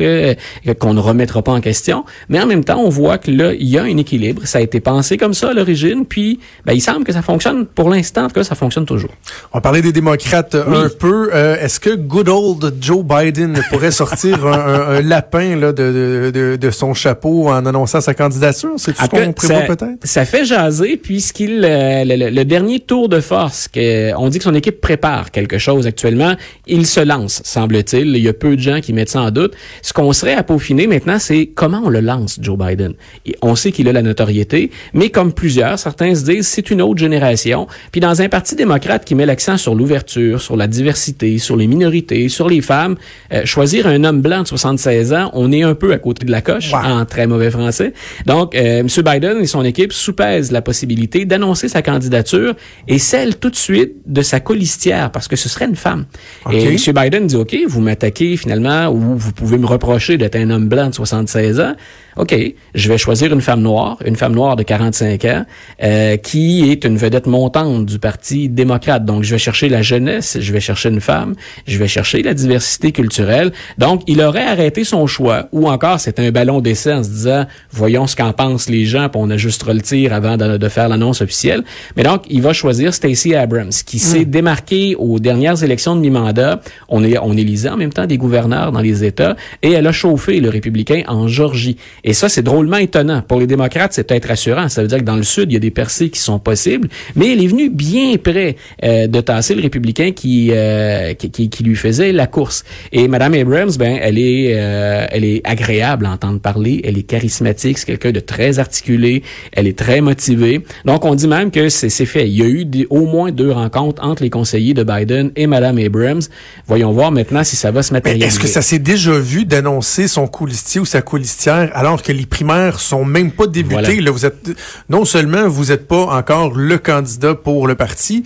qu'on 0.79 0.95
ne 0.95 1.01
remettra 1.01 1.43
pas 1.43 1.53
en 1.53 1.61
question. 1.61 2.05
Mais 2.29 2.41
en 2.41 2.47
même 2.47 2.65
temps, 2.65 2.81
on 2.81 2.89
voit 2.89 3.19
que 3.19 3.31
là, 3.31 3.53
il 3.53 3.67
y 3.67 3.79
a 3.79 3.83
un 3.83 3.97
équilibre. 3.97 4.43
Ça 4.45 4.59
a 4.59 4.61
été 4.61 4.81
pensé 4.81 5.17
comme 5.17 5.35
ça 5.35 5.51
à 5.51 5.55
l'origine. 5.55 6.05
Puis, 6.07 6.41
ben, 6.65 6.73
il 6.73 6.81
semble 6.81 7.05
que 7.05 7.13
ça 7.13 7.23
fonctionne. 7.23 7.67
Pour 7.67 7.91
l'instant, 7.91 8.25
en 8.25 8.29
tout 8.29 8.35
cas, 8.35 8.45
ça 8.45 8.55
fonctionne 8.55 8.87
toujours. 8.87 9.11
On 9.53 9.61
parlait 9.61 9.83
des 9.83 9.93
démocrates 9.93 10.55
un 10.55 10.89
peu. 10.89 11.31
Euh, 11.35 11.57
est-ce 11.61 11.81
que 11.81 11.95
good 11.95 12.29
old 12.29 12.75
Joe 12.81 13.05
Biden 13.05 13.61
pourrait 13.71 13.91
sortir 13.91 14.47
un, 14.47 15.01
lapin 15.01 15.57
là, 15.57 15.73
de, 15.73 16.31
de, 16.33 16.57
de, 16.57 16.71
son 16.71 16.95
chapeau 16.95 17.49
en 17.49 17.65
annonçant 17.67 18.01
sa 18.01 18.15
candidature? 18.15 18.73
C'est 18.77 18.97
ce 18.97 19.07
qu'on 19.07 19.33
prévoit 19.33 19.63
peut-être? 19.63 20.05
Ça 20.05 20.25
fait 20.25 20.45
jaser 20.67 20.97
puisqu'il 20.97 21.63
euh, 21.65 22.05
le, 22.05 22.45
dernier 22.45 22.81
tour 22.81 23.09
de 23.09 23.21
force 23.21 23.69
on 24.17 24.29
dit 24.29 24.39
que 24.39 24.45
son 24.45 24.55
équipe 24.55 24.81
prépare 24.81 25.31
quelque 25.31 25.59
chose 25.59 25.87
actuellement. 25.87 26.35
Il 26.67 26.87
se 26.87 27.01
lance, 27.01 27.43
semble-t-il. 27.45 28.09
Il 28.17 28.23
y 28.23 28.29
a 28.29 28.33
peu 28.33 28.57
de 28.57 28.61
gens 28.61 28.81
qui 28.81 28.93
mettent 28.93 29.11
ça 29.11 29.23
en 29.23 29.31
doute. 29.31 29.55
Ce 29.83 29.93
qu'on 29.93 30.13
serait 30.13 30.35
à 30.35 30.43
peaufiner 30.43 30.87
maintenant, 30.87 31.19
c'est 31.19 31.47
comment 31.47 31.83
on 31.85 31.89
le 31.89 32.01
lance, 32.01 32.39
Joe 32.41 32.59
Biden. 32.59 32.95
on 33.43 33.55
sait 33.55 33.73
qu'il 33.73 33.89
a 33.89 33.93
la 33.93 34.03
notoriété, 34.03 34.71
mais 34.93 35.11
comme 35.11 35.33
plusieurs, 35.33 35.79
certains 35.79 36.15
se 36.15 36.25
disent 36.25 36.49
c'est 36.49 36.71
une 36.71 36.83
autre 36.83 36.99
génération. 36.99 37.67
Puis 37.93 38.01
dans 38.01 38.23
un 38.23 38.29
parti 38.29 38.57
démocrate 38.57 39.05
qui 39.05 39.15
met 39.15 39.27
l'accent 39.27 39.57
sur 39.57 39.75
l'ouverture, 39.75 40.41
sur 40.41 40.57
la 40.57 40.67
diversité, 40.67 41.39
sur 41.39 41.57
les 41.57 41.67
minorités, 41.67 42.29
sur 42.29 42.49
les 42.49 42.61
femmes, 42.61 42.97
euh, 43.33 43.45
choisir 43.45 43.87
un 43.87 44.05
homme 44.05 44.21
blanc 44.21 44.43
de 44.43 44.49
76 44.49 45.13
ans, 45.13 45.31
on 45.33 45.53
est 45.53 45.63
un 45.63 45.75
peu 45.75 45.93
à 45.93 45.99
côté 45.99 46.25
de 46.25 46.31
la 46.31 46.43
coche, 46.43 46.73
en 46.73 47.05
très 47.05 47.27
mauvais 47.27 47.51
français. 47.51 47.93
Donc, 48.27 48.55
euh, 48.55 48.81
M. 48.81 48.89
Biden 49.05 49.39
et 49.39 49.47
son 49.47 49.65
équipe 49.65 49.93
soupèsent 49.93 50.53
la 50.57 50.63
possibilité 50.63 51.25
d'annoncer 51.25 51.69
sa 51.69 51.83
candidature 51.83 52.55
et 52.89 52.99
celle 52.99 53.37
tout 53.37 53.51
de 53.51 53.57
suite 53.57 53.93
de 54.07 54.23
sa 54.23 54.41
colistière 54.41 55.13
parce 55.13 55.29
que 55.29 55.37
ce 55.37 55.49
serait 55.49 55.67
une 55.67 55.77
femme. 55.77 56.07
Et 56.51 56.65
M. 56.65 56.77
Biden 56.95 57.27
dit, 57.27 57.37
OK, 57.37 57.57
vous 57.69 57.81
m'attaquez 57.81 58.37
finalement 58.37 58.89
ou 58.89 59.17
vous 59.17 59.33
pouvez 59.33 59.59
me 59.59 59.67
reprocher 59.67 60.17
d'être 60.17 60.37
un 60.37 60.51
homme 60.51 60.69
blanc 60.69 60.89
de 60.89 60.95
76 60.95 61.61
ans. 61.61 61.75
OK, 62.17 62.35
je 62.75 62.89
vais 62.89 62.99
choisir 62.99 63.33
une 63.33 63.41
femme 63.43 63.61
noire, 63.61 63.99
une 64.05 64.17
femme 64.17 64.35
noire 64.35 64.57
de 64.57 64.63
45 64.63 65.25
ans, 65.27 65.45
euh, 65.83 66.17
qui 66.17 66.71
est 66.71 66.85
une 66.85 66.97
vedette 66.97 67.27
montante 67.27 67.85
du 67.87 67.99
Parti 67.99 68.49
démocrate. 68.49 69.05
Donc, 69.05 69.23
je 69.23 69.31
vais 69.33 69.39
chercher 69.39 69.69
la 69.69 69.83
jeunesse, 69.83 70.39
je 70.41 70.53
vais 70.53 70.61
chercher 70.61 70.89
une 70.89 71.01
femme, 71.01 71.35
je 71.67 71.77
vais 71.79 71.89
chercher 71.89 72.23
la 72.23 72.33
diversité 72.35 72.93
culturelle. 72.93 73.53
Donc, 73.79 74.03
il 74.07 74.23
aurait 74.23 74.47
arrêté 74.47 74.85
son 74.85 75.07
choix, 75.07 75.49
ou 75.53 75.69
encore 75.69 76.01
c'est 76.01 76.19
un 76.19 76.31
ballon 76.31 76.61
d'essai 76.61 76.93
en 76.95 77.03
se 77.05 77.09
disant, 77.11 77.47
voyons 77.71 78.07
ce 78.07 78.17
qu'en 78.17 78.33
pensent 78.33 78.71
les 78.71 78.87
gens, 78.87 79.09
puis 79.09 79.21
on 79.23 79.29
ajustera 79.31 79.75
le 79.75 79.83
tir 79.83 80.13
avant 80.13 80.37
de, 80.37 80.57
de 80.57 80.69
faire 80.69 80.89
l'annonce 80.89 81.21
officielle. 81.21 81.65
Mais 81.97 82.03
donc, 82.03 82.23
il 82.31 82.41
va 82.43 82.53
choisir 82.53 82.95
Stacey 82.95 83.35
Abrams, 83.35 83.71
qui 83.85 83.99
s'est 83.99 84.21
Hmm. 84.25 84.31
démarquée 84.31 84.95
aux 84.99 85.19
dernières 85.19 85.63
élections 85.63 85.95
de 85.95 86.01
mi-mandat. 86.01 86.61
On, 86.89 87.05
est, 87.05 87.19
on 87.19 87.37
élisait 87.37 87.69
en 87.69 87.77
même 87.77 87.93
temps 87.93 88.07
des 88.07 88.17
gouverneurs 88.17 88.73
dans 88.73 88.81
les 88.81 89.05
États, 89.05 89.37
et 89.63 89.73
elle 89.73 89.87
a 89.87 89.93
chauffé 89.93 90.41
le 90.41 90.49
républicain 90.49 91.03
en 91.09 91.29
Georgie. 91.29 91.77
Et 92.07 92.15
ça, 92.15 92.29
c'est 92.29 92.43
drôlement 92.43 92.77
étonnant. 92.77 93.21
Pour 93.27 93.41
les 93.41 93.47
démocrates, 93.49 93.93
c'est 93.93 94.05
peut-être 94.07 94.29
rassurant. 94.29 94.69
Ça 94.69 94.81
veut 94.81 94.89
dire 94.89 94.99
que 94.99 95.03
dans 95.05 95.17
le 95.17 95.25
Sud, 95.25 95.51
il 95.51 95.55
y 95.55 95.57
a 95.57 95.61
des 95.61 95.73
percées 95.73 96.09
qui 96.09 96.21
sont 96.21 96.39
possibles, 96.39 96.89
mais 97.17 97.33
elle 97.33 97.43
est 97.43 97.49
venue 97.49 97.69
bien 97.69 98.17
près 98.17 98.55
euh, 98.85 99.09
de 99.09 99.21
tasser 99.21 99.55
le 99.57 99.63
républicain 99.63 100.13
qui, 100.13 100.51
euh, 100.53 101.15
qui, 101.15 101.31
qui, 101.31 101.51
qui 101.51 101.65
lui 101.65 101.75
faisait 101.75 102.13
la 102.13 102.27
course. 102.29 102.65
Et 102.93 103.09
Madame 103.09 103.35
Abrams, 103.35 103.73
ben, 103.77 103.99
elle 104.01 104.19
est, 104.19 104.53
euh, 104.55 105.07
elle 105.11 105.25
est 105.25 105.41
agréable 105.45 106.07
à 106.07 106.11
entendre 106.13 106.39
parler, 106.41 106.81
elle 106.85 106.97
est 106.97 107.03
charismatique, 107.03 107.79
c'est 107.79 107.87
quelqu'un 107.87 108.13
de 108.13 108.21
très 108.21 108.61
articulé, 108.61 109.25
elle 109.53 109.67
est 109.67 109.77
très 109.77 110.01
motivée. 110.01 110.63
Donc, 110.85 111.05
on 111.05 111.15
dit 111.17 111.27
même 111.27 111.51
que 111.51 111.69
c'est 111.69 111.91
fait. 112.07 112.29
Il 112.29 112.37
y 112.37 112.43
a 112.43 112.47
eu 112.47 112.65
des- 112.65 112.87
au 112.89 113.07
moins 113.07 113.33
deux 113.33 113.51
rencontres 113.51 114.05
entre 114.05 114.23
les 114.23 114.31
conseillers 114.31 114.75
de 114.75 114.85
Biden 114.85 115.33
et 115.35 115.49
Madame 115.49 115.77
Abrams. 115.79 116.23
Voyons 116.69 116.93
voir 116.93 117.11
maintenant 117.11 117.43
si 117.43 117.57
ça 117.57 117.73
va 117.73 117.83
se 117.83 117.93
matérialiser. 117.93 118.29
est-ce 118.29 118.39
que 118.39 118.47
ça 118.47 118.63
s'est 118.63 118.79
déjà 118.79 119.19
vu 119.19 119.45
d'annoncer 119.45 120.07
son 120.07 120.29
coulistier 120.29 120.81
ou 120.81 120.85
sa 120.85 121.03
coulistière 121.03 121.71
alors 121.75 121.96
que 122.03 122.13
les 122.13 122.27
primaires 122.27 122.81
sont 122.81 123.05
même 123.05 123.31
pas 123.33 123.47
débutées? 123.47 123.83
Voilà. 123.83 124.01
Là, 124.01 124.11
vous 124.11 124.27
êtes 124.27 124.51
non 124.89 125.05
seulement 125.05 125.49
vous 125.49 125.67
n'êtes 125.67 125.87
pas 125.87 126.07
encore 126.07 126.55
le 126.55 126.79
candidat 126.79 127.35
pour 127.35 127.67
le 127.67 127.75
parti, 127.75 128.25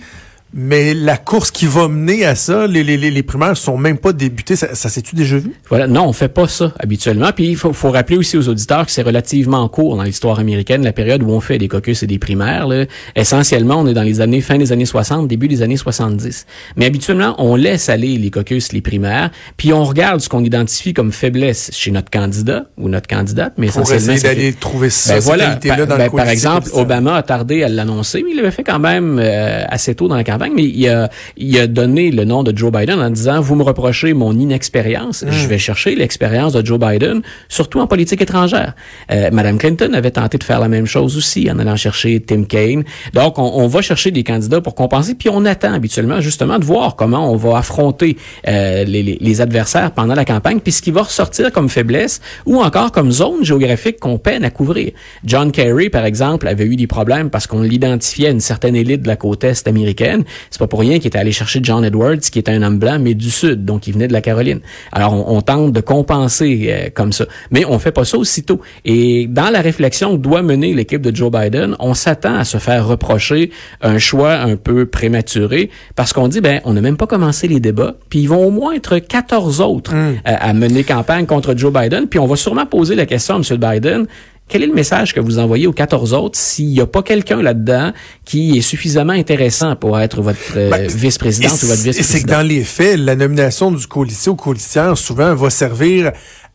mais 0.53 0.93
la 0.93 1.17
course 1.17 1.49
qui 1.51 1.65
va 1.65 1.87
mener 1.87 2.25
à 2.25 2.35
ça, 2.35 2.67
les, 2.67 2.83
les, 2.83 2.97
les, 2.97 3.09
les 3.11 3.23
primaires 3.23 3.55
sont 3.55 3.77
même 3.77 3.97
pas 3.97 4.11
débutées. 4.11 4.55
Ça, 4.55 4.75
ça 4.75 4.89
s'est-tu 4.89 5.15
déjà 5.15 5.37
vu? 5.37 5.51
Voilà, 5.69 5.87
non, 5.87 6.05
on 6.07 6.13
fait 6.13 6.27
pas 6.27 6.47
ça 6.47 6.73
habituellement. 6.79 7.29
Puis 7.33 7.47
il 7.47 7.55
faut, 7.55 7.71
faut 7.73 7.91
rappeler 7.91 8.17
aussi 8.17 8.37
aux 8.37 8.49
auditeurs 8.49 8.85
que 8.85 8.91
c'est 8.91 9.01
relativement 9.01 9.67
court 9.69 9.95
dans 9.95 10.03
l'histoire 10.03 10.39
américaine, 10.39 10.83
la 10.83 10.91
période 10.91 11.23
où 11.23 11.29
on 11.29 11.39
fait 11.39 11.57
des 11.57 11.67
caucus 11.69 12.03
et 12.03 12.07
des 12.07 12.19
primaires. 12.19 12.67
Là. 12.67 12.85
Essentiellement, 13.15 13.75
on 13.79 13.87
est 13.87 13.93
dans 13.93 14.01
les 14.03 14.19
années 14.19 14.41
fin 14.41 14.57
des 14.57 14.71
années 14.73 14.85
60, 14.85 15.27
début 15.27 15.47
des 15.47 15.61
années 15.61 15.77
70. 15.77 16.45
Mais 16.75 16.85
habituellement, 16.85 17.35
on 17.37 17.55
laisse 17.55 17.87
aller 17.87 18.17
les 18.17 18.29
caucus, 18.29 18.73
les 18.73 18.81
primaires, 18.81 19.31
puis 19.57 19.71
on 19.71 19.85
regarde 19.85 20.19
ce 20.19 20.27
qu'on 20.27 20.43
identifie 20.43 20.93
comme 20.93 21.11
faiblesse 21.13 21.69
chez 21.73 21.91
notre 21.91 22.09
candidat 22.09 22.65
ou 22.77 22.89
notre 22.89 23.07
candidate. 23.07 23.53
Mais 23.57 23.67
Pour 23.67 23.81
essentiellement, 23.83 24.13
essayer 24.13 24.19
fait- 24.29 24.35
d'aller 24.35 24.53
trouver 24.53 24.89
ça, 24.89 25.13
ben 25.13 25.19
voilà, 25.21 25.55
par, 25.55 25.77
dans 25.87 25.97
ben, 25.97 26.05
le 26.05 26.09
par 26.17 26.27
exemple. 26.29 26.69
Obama 26.73 27.15
a 27.15 27.23
tardé 27.23 27.63
à 27.63 27.69
l'annoncer, 27.69 28.21
mais 28.25 28.31
il 28.31 28.37
l'avait 28.37 28.51
fait 28.51 28.63
quand 28.63 28.79
même 28.79 29.17
euh, 29.19 29.63
assez 29.69 29.95
tôt 29.95 30.07
dans 30.07 30.15
la 30.15 30.23
campagne. 30.23 30.40
Mais 30.55 30.63
il 30.63 30.87
a, 30.89 31.09
il 31.37 31.57
a 31.59 31.67
donné 31.67 32.11
le 32.11 32.23
nom 32.25 32.43
de 32.43 32.55
Joe 32.57 32.71
Biden 32.71 32.99
en 32.99 33.09
disant 33.09 33.41
vous 33.41 33.55
me 33.55 33.63
reprochez 33.63 34.13
mon 34.13 34.33
inexpérience, 34.37 35.23
je 35.29 35.47
vais 35.47 35.57
chercher 35.57 35.95
l'expérience 35.95 36.53
de 36.53 36.65
Joe 36.65 36.79
Biden, 36.79 37.21
surtout 37.49 37.79
en 37.79 37.87
politique 37.87 38.21
étrangère. 38.21 38.73
Euh, 39.11 39.29
Madame 39.31 39.57
Clinton 39.57 39.91
avait 39.93 40.11
tenté 40.11 40.37
de 40.37 40.43
faire 40.43 40.59
la 40.59 40.67
même 40.67 40.85
chose 40.85 41.17
aussi 41.17 41.49
en 41.51 41.59
allant 41.59 41.75
chercher 41.75 42.19
Tim 42.19 42.43
Kaine. 42.43 42.83
Donc 43.13 43.37
on, 43.39 43.43
on 43.55 43.67
va 43.67 43.81
chercher 43.81 44.11
des 44.11 44.23
candidats 44.23 44.61
pour 44.61 44.75
compenser, 44.75 45.15
puis 45.15 45.29
on 45.29 45.45
attend 45.45 45.73
habituellement 45.73 46.21
justement 46.21 46.59
de 46.59 46.65
voir 46.65 46.95
comment 46.95 47.31
on 47.31 47.35
va 47.35 47.57
affronter 47.57 48.17
euh, 48.47 48.83
les, 48.83 49.03
les- 49.03 49.17
les 49.19 49.41
adversaires 49.41 49.91
pendant 49.91 50.15
la 50.15 50.25
campagne, 50.25 50.59
puis 50.59 50.71
ce 50.71 50.81
qui 50.81 50.91
va 50.91 51.01
ressortir 51.03 51.51
comme 51.51 51.69
faiblesse 51.69 52.21
ou 52.45 52.61
encore 52.61 52.91
comme 52.91 53.11
zone 53.11 53.43
géographique 53.43 53.99
qu'on 53.99 54.17
peine 54.17 54.43
à 54.43 54.49
couvrir. 54.49 54.91
John 55.25 55.51
Kerry, 55.51 55.89
par 55.89 56.05
exemple, 56.05 56.47
avait 56.47 56.65
eu 56.65 56.75
des 56.75 56.87
problèmes 56.87 57.29
parce 57.29 57.47
qu'on 57.47 57.61
l'identifiait 57.61 58.27
à 58.27 58.31
une 58.31 58.39
certaine 58.39 58.75
élite 58.75 59.01
de 59.01 59.07
la 59.07 59.15
côte 59.15 59.43
est 59.43 59.67
américaine. 59.67 60.23
C'est 60.49 60.59
pas 60.59 60.67
pour 60.67 60.79
rien 60.79 60.99
qu'il 60.99 61.07
était 61.07 61.19
allé 61.19 61.31
chercher 61.31 61.59
John 61.63 61.83
Edwards, 61.83 62.19
qui 62.19 62.39
était 62.39 62.51
un 62.51 62.61
homme 62.63 62.79
blanc, 62.79 62.97
mais 62.99 63.13
du 63.13 63.29
Sud, 63.29 63.65
donc 63.65 63.87
il 63.87 63.93
venait 63.93 64.07
de 64.07 64.13
la 64.13 64.21
Caroline. 64.21 64.59
Alors, 64.91 65.13
on, 65.13 65.37
on 65.37 65.41
tente 65.41 65.71
de 65.71 65.81
compenser 65.81 66.67
euh, 66.69 66.89
comme 66.93 67.11
ça. 67.11 67.25
Mais 67.51 67.65
on 67.65 67.79
fait 67.79 67.91
pas 67.91 68.05
ça 68.05 68.17
aussitôt. 68.17 68.61
Et 68.85 69.27
dans 69.27 69.49
la 69.49 69.61
réflexion 69.61 70.17
que 70.17 70.21
doit 70.21 70.41
mener 70.41 70.73
l'équipe 70.73 71.01
de 71.01 71.15
Joe 71.15 71.31
Biden, 71.31 71.75
on 71.79 71.93
s'attend 71.93 72.35
à 72.35 72.45
se 72.45 72.57
faire 72.57 72.87
reprocher 72.87 73.51
un 73.81 73.97
choix 73.97 74.33
un 74.33 74.55
peu 74.55 74.85
prématuré 74.85 75.69
parce 75.95 76.13
qu'on 76.13 76.27
dit, 76.27 76.41
ben, 76.41 76.61
on 76.65 76.73
n'a 76.73 76.81
même 76.81 76.97
pas 76.97 77.07
commencé 77.07 77.47
les 77.47 77.59
débats, 77.59 77.95
puis 78.09 78.19
ils 78.19 78.27
vont 78.27 78.45
au 78.45 78.51
moins 78.51 78.73
être 78.73 78.97
14 78.97 79.61
autres 79.61 79.93
euh, 79.95 80.15
à 80.23 80.53
mener 80.53 80.83
campagne 80.83 81.25
contre 81.25 81.55
Joe 81.57 81.73
Biden, 81.73 82.07
puis 82.07 82.19
on 82.19 82.27
va 82.27 82.35
sûrement 82.35 82.65
poser 82.65 82.95
la 82.95 83.05
question 83.05 83.35
à 83.35 83.37
M. 83.37 83.57
Biden, 83.57 84.07
quel 84.51 84.63
est 84.63 84.67
le 84.67 84.73
message 84.73 85.13
que 85.13 85.21
vous 85.21 85.39
envoyez 85.39 85.65
aux 85.65 85.71
14 85.71 86.13
autres 86.13 86.37
s'il 86.37 86.67
n'y 86.67 86.81
a 86.81 86.85
pas 86.85 87.01
quelqu'un 87.01 87.41
là-dedans 87.41 87.93
qui 88.25 88.57
est 88.57 88.61
suffisamment 88.61 89.13
intéressant 89.13 89.77
pour 89.77 89.97
être 89.99 90.21
votre 90.21 90.39
euh, 90.57 90.69
Ben, 90.69 90.87
vice-présidente 90.87 91.53
ou 91.63 91.67
votre 91.67 91.87
et 91.87 91.93
C'est 91.93 91.93
que 91.93 92.01
vice-président? 92.03 92.33
dans 92.37 92.47
les 92.47 92.63
faits, 92.65 92.99
la 92.99 93.15
nomination 93.15 93.71
du 93.71 93.87
coulissier 93.87 94.29
ou 94.31 94.35
coulissière, 94.35 94.97
souvent, 94.97 95.33
va 95.35 95.49
servir 95.49 96.11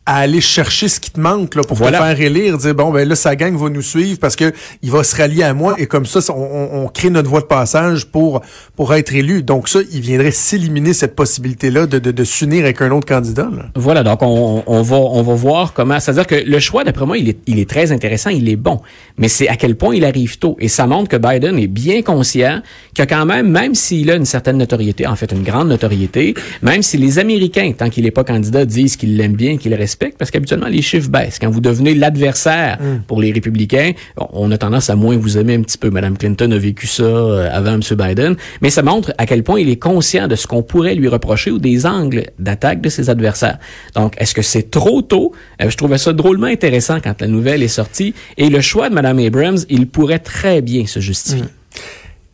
à 0.07 0.17
aller 0.19 0.39
chercher 0.41 0.87
ce 0.87 0.99
qui 1.01 1.11
te 1.11 1.19
manque 1.19 1.53
là, 1.53 1.61
pour 1.63 1.75
Voilà. 1.77 1.99
te 1.99 2.03
faire 2.03 2.21
élire, 2.21 2.57
dire 2.57 2.73
bon 2.73 2.91
ben 2.91 3.07
là 3.07 3.15
sa 3.15 3.35
gang 3.35 3.55
va 3.55 3.69
nous 3.69 3.81
suivre 3.81 4.17
parce 4.19 4.35
que 4.37 4.53
il 4.81 4.89
va 4.89 5.03
se 5.03 5.15
rallier 5.15 5.43
à 5.43 5.53
moi 5.53 5.75
et 5.77 5.85
comme 5.85 6.05
ça 6.05 6.19
on, 6.33 6.83
on- 6.83 6.87
crée 6.87 7.09
notre 7.09 7.29
voie 7.29 7.41
de 7.41 7.45
passage 7.45 8.05
pour 8.05 8.41
pour 8.77 8.93
être 8.95 9.13
élu. 9.13 9.43
Donc 9.43 9.67
ça, 9.67 9.79
il 9.91 9.99
viendrait 10.01 10.31
s'éliminer 10.31 10.93
cette 10.93 11.15
possibilité 11.15 11.69
là 11.69 11.85
de, 11.85 11.99
de, 11.99 12.11
de 12.11 12.23
s'unir 12.23 12.63
avec 12.63 12.81
un 12.81 12.89
autre 12.91 13.05
candidat. 13.05 13.49
Là. 13.53 13.65
Voilà, 13.75 14.03
donc 14.03 14.21
on, 14.21 14.63
on 14.65 14.81
va 14.81 14.95
on 14.95 15.21
va 15.23 15.33
voir 15.35 15.73
comment. 15.73 15.99
C'est-à-dire 15.99 16.25
que 16.25 16.35
le 16.35 16.59
choix, 16.59 16.83
d'après 16.85 17.05
moi, 17.05 17.17
il 17.17 17.27
est, 17.29 17.37
il 17.45 17.59
est 17.59 17.69
très 17.69 17.91
intéressant, 17.91 18.29
il 18.29 18.47
est 18.49 18.55
bon, 18.55 18.79
mais 19.17 19.27
c'est 19.27 19.49
à 19.49 19.57
quel 19.57 19.75
point 19.75 19.93
il 19.93 20.05
arrive 20.05 20.37
tôt. 20.39 20.55
Et 20.59 20.69
ça 20.69 20.87
montre 20.87 21.09
que 21.09 21.17
Biden 21.17 21.59
est 21.59 21.67
bien 21.67 22.01
conscient 22.01 22.61
que 22.95 23.03
quand 23.03 23.25
même, 23.25 23.49
même 23.51 23.75
s'il 23.75 24.09
a 24.09 24.15
une 24.15 24.25
certaine 24.25 24.57
notoriété, 24.57 25.05
en 25.05 25.15
fait 25.17 25.31
une 25.33 25.43
grande 25.43 25.67
notoriété, 25.67 26.33
même 26.61 26.81
si 26.81 26.97
les 26.97 27.19
Américains, 27.19 27.73
tant 27.77 27.89
qu'il 27.89 28.05
n'est 28.05 28.11
pas 28.11 28.23
candidat, 28.23 28.63
disent 28.65 28.95
qu'ils 28.95 29.17
l'aiment 29.17 29.35
bien, 29.35 29.57
qu'ils 29.57 29.71
le 29.71 29.77
parce 30.17 30.31
qu'habituellement 30.31 30.67
les 30.67 30.81
chiffres 30.81 31.09
baissent. 31.09 31.39
Quand 31.39 31.49
vous 31.49 31.61
devenez 31.61 31.93
l'adversaire 31.95 32.77
pour 33.07 33.21
les 33.21 33.31
républicains, 33.31 33.91
on- 34.17 34.47
on 34.47 34.51
a 34.51 34.57
tendance 34.57 34.89
à 34.89 34.95
moins 34.95 35.17
vous 35.17 35.37
aimer 35.37 35.55
un 35.55 35.61
petit 35.61 35.77
peu. 35.77 35.89
Madame 35.89 36.17
Clinton 36.17 36.51
a 36.51 36.57
vécu 36.57 36.87
ça 36.87 37.03
euh, 37.03 37.49
avant 37.51 37.73
M. 37.73 37.81
Biden, 37.91 38.35
mais 38.61 38.69
ça 38.69 38.83
montre 38.83 39.13
à 39.17 39.25
quel 39.25 39.43
point 39.43 39.59
il 39.59 39.69
est 39.69 39.77
conscient 39.81 40.27
de 40.27 40.35
ce 40.35 40.47
qu'on 40.47 40.63
pourrait 40.63 40.95
lui 40.95 41.07
reprocher 41.07 41.51
ou 41.51 41.59
des 41.59 41.85
angles 41.85 42.25
d'attaque 42.39 42.81
de 42.81 42.89
ses 42.89 43.09
adversaires. 43.09 43.57
Donc, 43.95 44.15
est-ce 44.17 44.33
que 44.33 44.41
c'est 44.41 44.69
trop 44.71 45.01
tôt? 45.01 45.33
Euh, 45.61 45.69
je 45.69 45.77
trouvais 45.77 45.97
ça 45.97 46.13
drôlement 46.13 46.47
intéressant 46.47 46.99
quand 47.03 47.19
la 47.21 47.27
nouvelle 47.27 47.63
est 47.63 47.67
sortie. 47.67 48.13
Et 48.37 48.49
le 48.49 48.61
choix 48.61 48.89
de 48.89 48.95
Mme 48.95 49.19
Abrams, 49.19 49.57
il 49.69 49.87
pourrait 49.87 50.19
très 50.19 50.61
bien 50.61 50.85
se 50.85 50.99
justifier. 50.99 51.43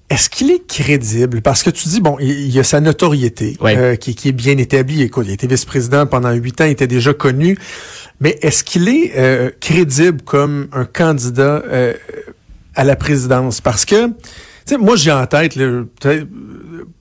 Est-ce 0.09 0.29
qu'il 0.29 0.51
est 0.51 0.67
crédible? 0.67 1.41
Parce 1.41 1.63
que 1.63 1.69
tu 1.69 1.87
dis, 1.87 2.01
bon, 2.01 2.17
il, 2.19 2.29
il 2.29 2.51
y 2.51 2.59
a 2.59 2.63
sa 2.63 2.79
notoriété 2.81 3.57
euh, 3.63 3.95
qui, 3.95 4.13
qui 4.13 4.29
est 4.29 4.33
bien 4.33 4.57
établie. 4.57 5.01
Écoute, 5.01 5.25
il 5.27 5.31
a 5.31 5.33
été 5.33 5.47
vice-président 5.47 6.05
pendant 6.05 6.31
huit 6.31 6.61
ans, 6.61 6.65
il 6.65 6.71
était 6.71 6.87
déjà 6.87 7.13
connu. 7.13 7.57
Mais 8.19 8.37
est-ce 8.41 8.63
qu'il 8.63 8.87
est 8.89 9.13
euh, 9.17 9.49
crédible 9.59 10.21
comme 10.21 10.67
un 10.71 10.85
candidat 10.85 11.63
euh, 11.67 11.93
à 12.75 12.83
la 12.83 12.95
présidence? 12.95 13.59
Parce 13.59 13.85
que, 13.85 14.07
tu 14.07 14.13
sais, 14.65 14.77
moi, 14.77 14.95
j'ai 14.95 15.11
en 15.11 15.25
tête, 15.25 15.55
là, 15.55 15.83
peut-être, 15.99 16.27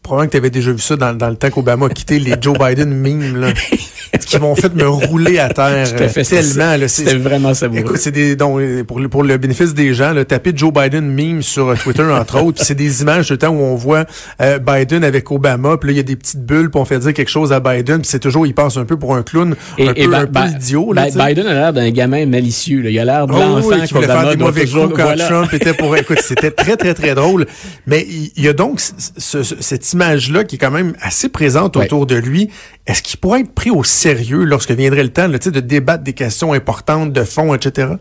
probablement 0.02 0.26
que 0.26 0.32
tu 0.32 0.36
avais 0.38 0.50
déjà 0.50 0.72
vu 0.72 0.78
ça 0.80 0.96
dans, 0.96 1.12
dans 1.16 1.28
le 1.28 1.36
temps 1.36 1.50
qu'Obama 1.50 1.86
a 1.86 1.88
quitté 1.88 2.18
les 2.18 2.34
Joe 2.40 2.56
Biden 2.58 2.92
memes, 2.92 3.36
là, 3.40 3.52
qui 4.20 4.38
m'ont 4.38 4.54
fait 4.54 4.74
me 4.74 4.86
rouler 4.88 5.38
à 5.38 5.48
terre 5.48 5.86
à 6.00 6.08
fait, 6.08 6.22
tellement. 6.24 6.88
C'était 6.88 7.14
vraiment 7.16 7.54
savoureux. 7.54 7.80
Écoute, 7.80 7.96
c'est 7.98 8.10
des 8.10 8.36
donc 8.36 8.60
pour 8.86 9.00
le, 9.00 9.08
pour 9.08 9.22
le 9.22 9.36
bénéfice 9.38 9.74
des 9.74 9.94
gens, 9.94 10.12
là, 10.12 10.24
tapez 10.24 10.52
Joe 10.54 10.72
Biden 10.72 11.06
meme 11.12 11.42
sur 11.42 11.68
euh, 11.68 11.74
Twitter 11.76 12.02
entre 12.02 12.42
autres, 12.42 12.62
c'est 12.64 12.74
des 12.74 13.02
images 13.02 13.28
de 13.30 13.36
temps 13.36 13.48
où 13.50 13.60
on 13.60 13.74
voit 13.76 14.04
euh, 14.40 14.58
Biden 14.58 15.04
avec 15.04 15.30
Obama, 15.30 15.76
puis 15.76 15.88
là 15.88 15.92
il 15.92 15.96
y 15.96 16.00
a 16.00 16.04
des 16.04 16.16
petites 16.16 16.44
bulles, 16.44 16.70
puis 16.70 16.80
on 16.80 16.84
fait 16.84 16.98
dire 16.98 17.14
quelque 17.14 17.30
chose 17.30 17.52
à 17.52 17.60
Biden, 17.60 18.00
puis 18.00 18.08
c'est 18.10 18.18
toujours 18.18 18.46
il 18.46 18.54
passe 18.54 18.76
un 18.76 18.84
peu 18.84 18.96
pour 18.98 19.14
un 19.16 19.22
clown, 19.22 19.54
un 19.78 19.92
peu, 19.94 20.06
Ba- 20.08 20.18
un 20.18 20.26
peu 20.26 20.56
idiot 20.56 20.92
là. 20.92 21.06
Biden 21.06 21.46
a 21.46 21.54
l'air 21.54 21.72
d'un 21.72 21.90
gamin 21.90 22.26
malicieux. 22.26 22.82
là. 22.82 22.90
Il 22.90 22.98
a 22.98 23.04
l'air 23.04 23.26
de 23.26 23.32
Oh 23.32 23.38
l'enfant 23.38 23.68
oui, 23.70 23.86
qui 23.86 23.94
voulait 23.94 24.06
faire 24.06 24.30
des 24.30 24.36
mauvais 24.36 24.66
coups 24.66 24.94
quand 24.96 25.02
voilà. 25.02 25.26
Trump 25.28 25.52
était 25.54 25.72
pour. 25.74 25.96
Écoute, 25.96 26.18
c'était 26.22 26.50
très, 26.50 26.76
très, 26.76 26.94
très 26.94 27.14
drôle. 27.14 27.46
Mais 27.86 28.06
il 28.08 28.30
il 28.36 28.44
y 28.44 28.48
a 28.48 28.52
donc 28.52 28.80
ce- 28.80 29.42
ce- 29.42 29.54
cette 29.72 29.90
image-là 29.94 30.44
qui 30.44 30.56
est 30.56 30.58
quand 30.58 30.70
même 30.70 30.94
assez 31.00 31.30
présente 31.30 31.76
Ouais. 31.76 31.86
autour 31.86 32.06
de 32.06 32.14
lui. 32.16 32.50
Est-ce 32.84 33.00
qu'il 33.00 33.20
pourrait 33.20 33.42
être 33.42 33.52
pris 33.52 33.70
au 33.70 33.84
sérieux 33.84 34.42
lorsque 34.42 34.72
viendrait 34.72 35.04
le 35.04 35.10
temps 35.10 35.28
là, 35.28 35.38
de 35.38 35.60
débattre 35.60 36.02
des 36.02 36.14
questions 36.14 36.52
importantes 36.52 37.12
de 37.12 37.22
fond, 37.22 37.54
etc.? 37.54 37.92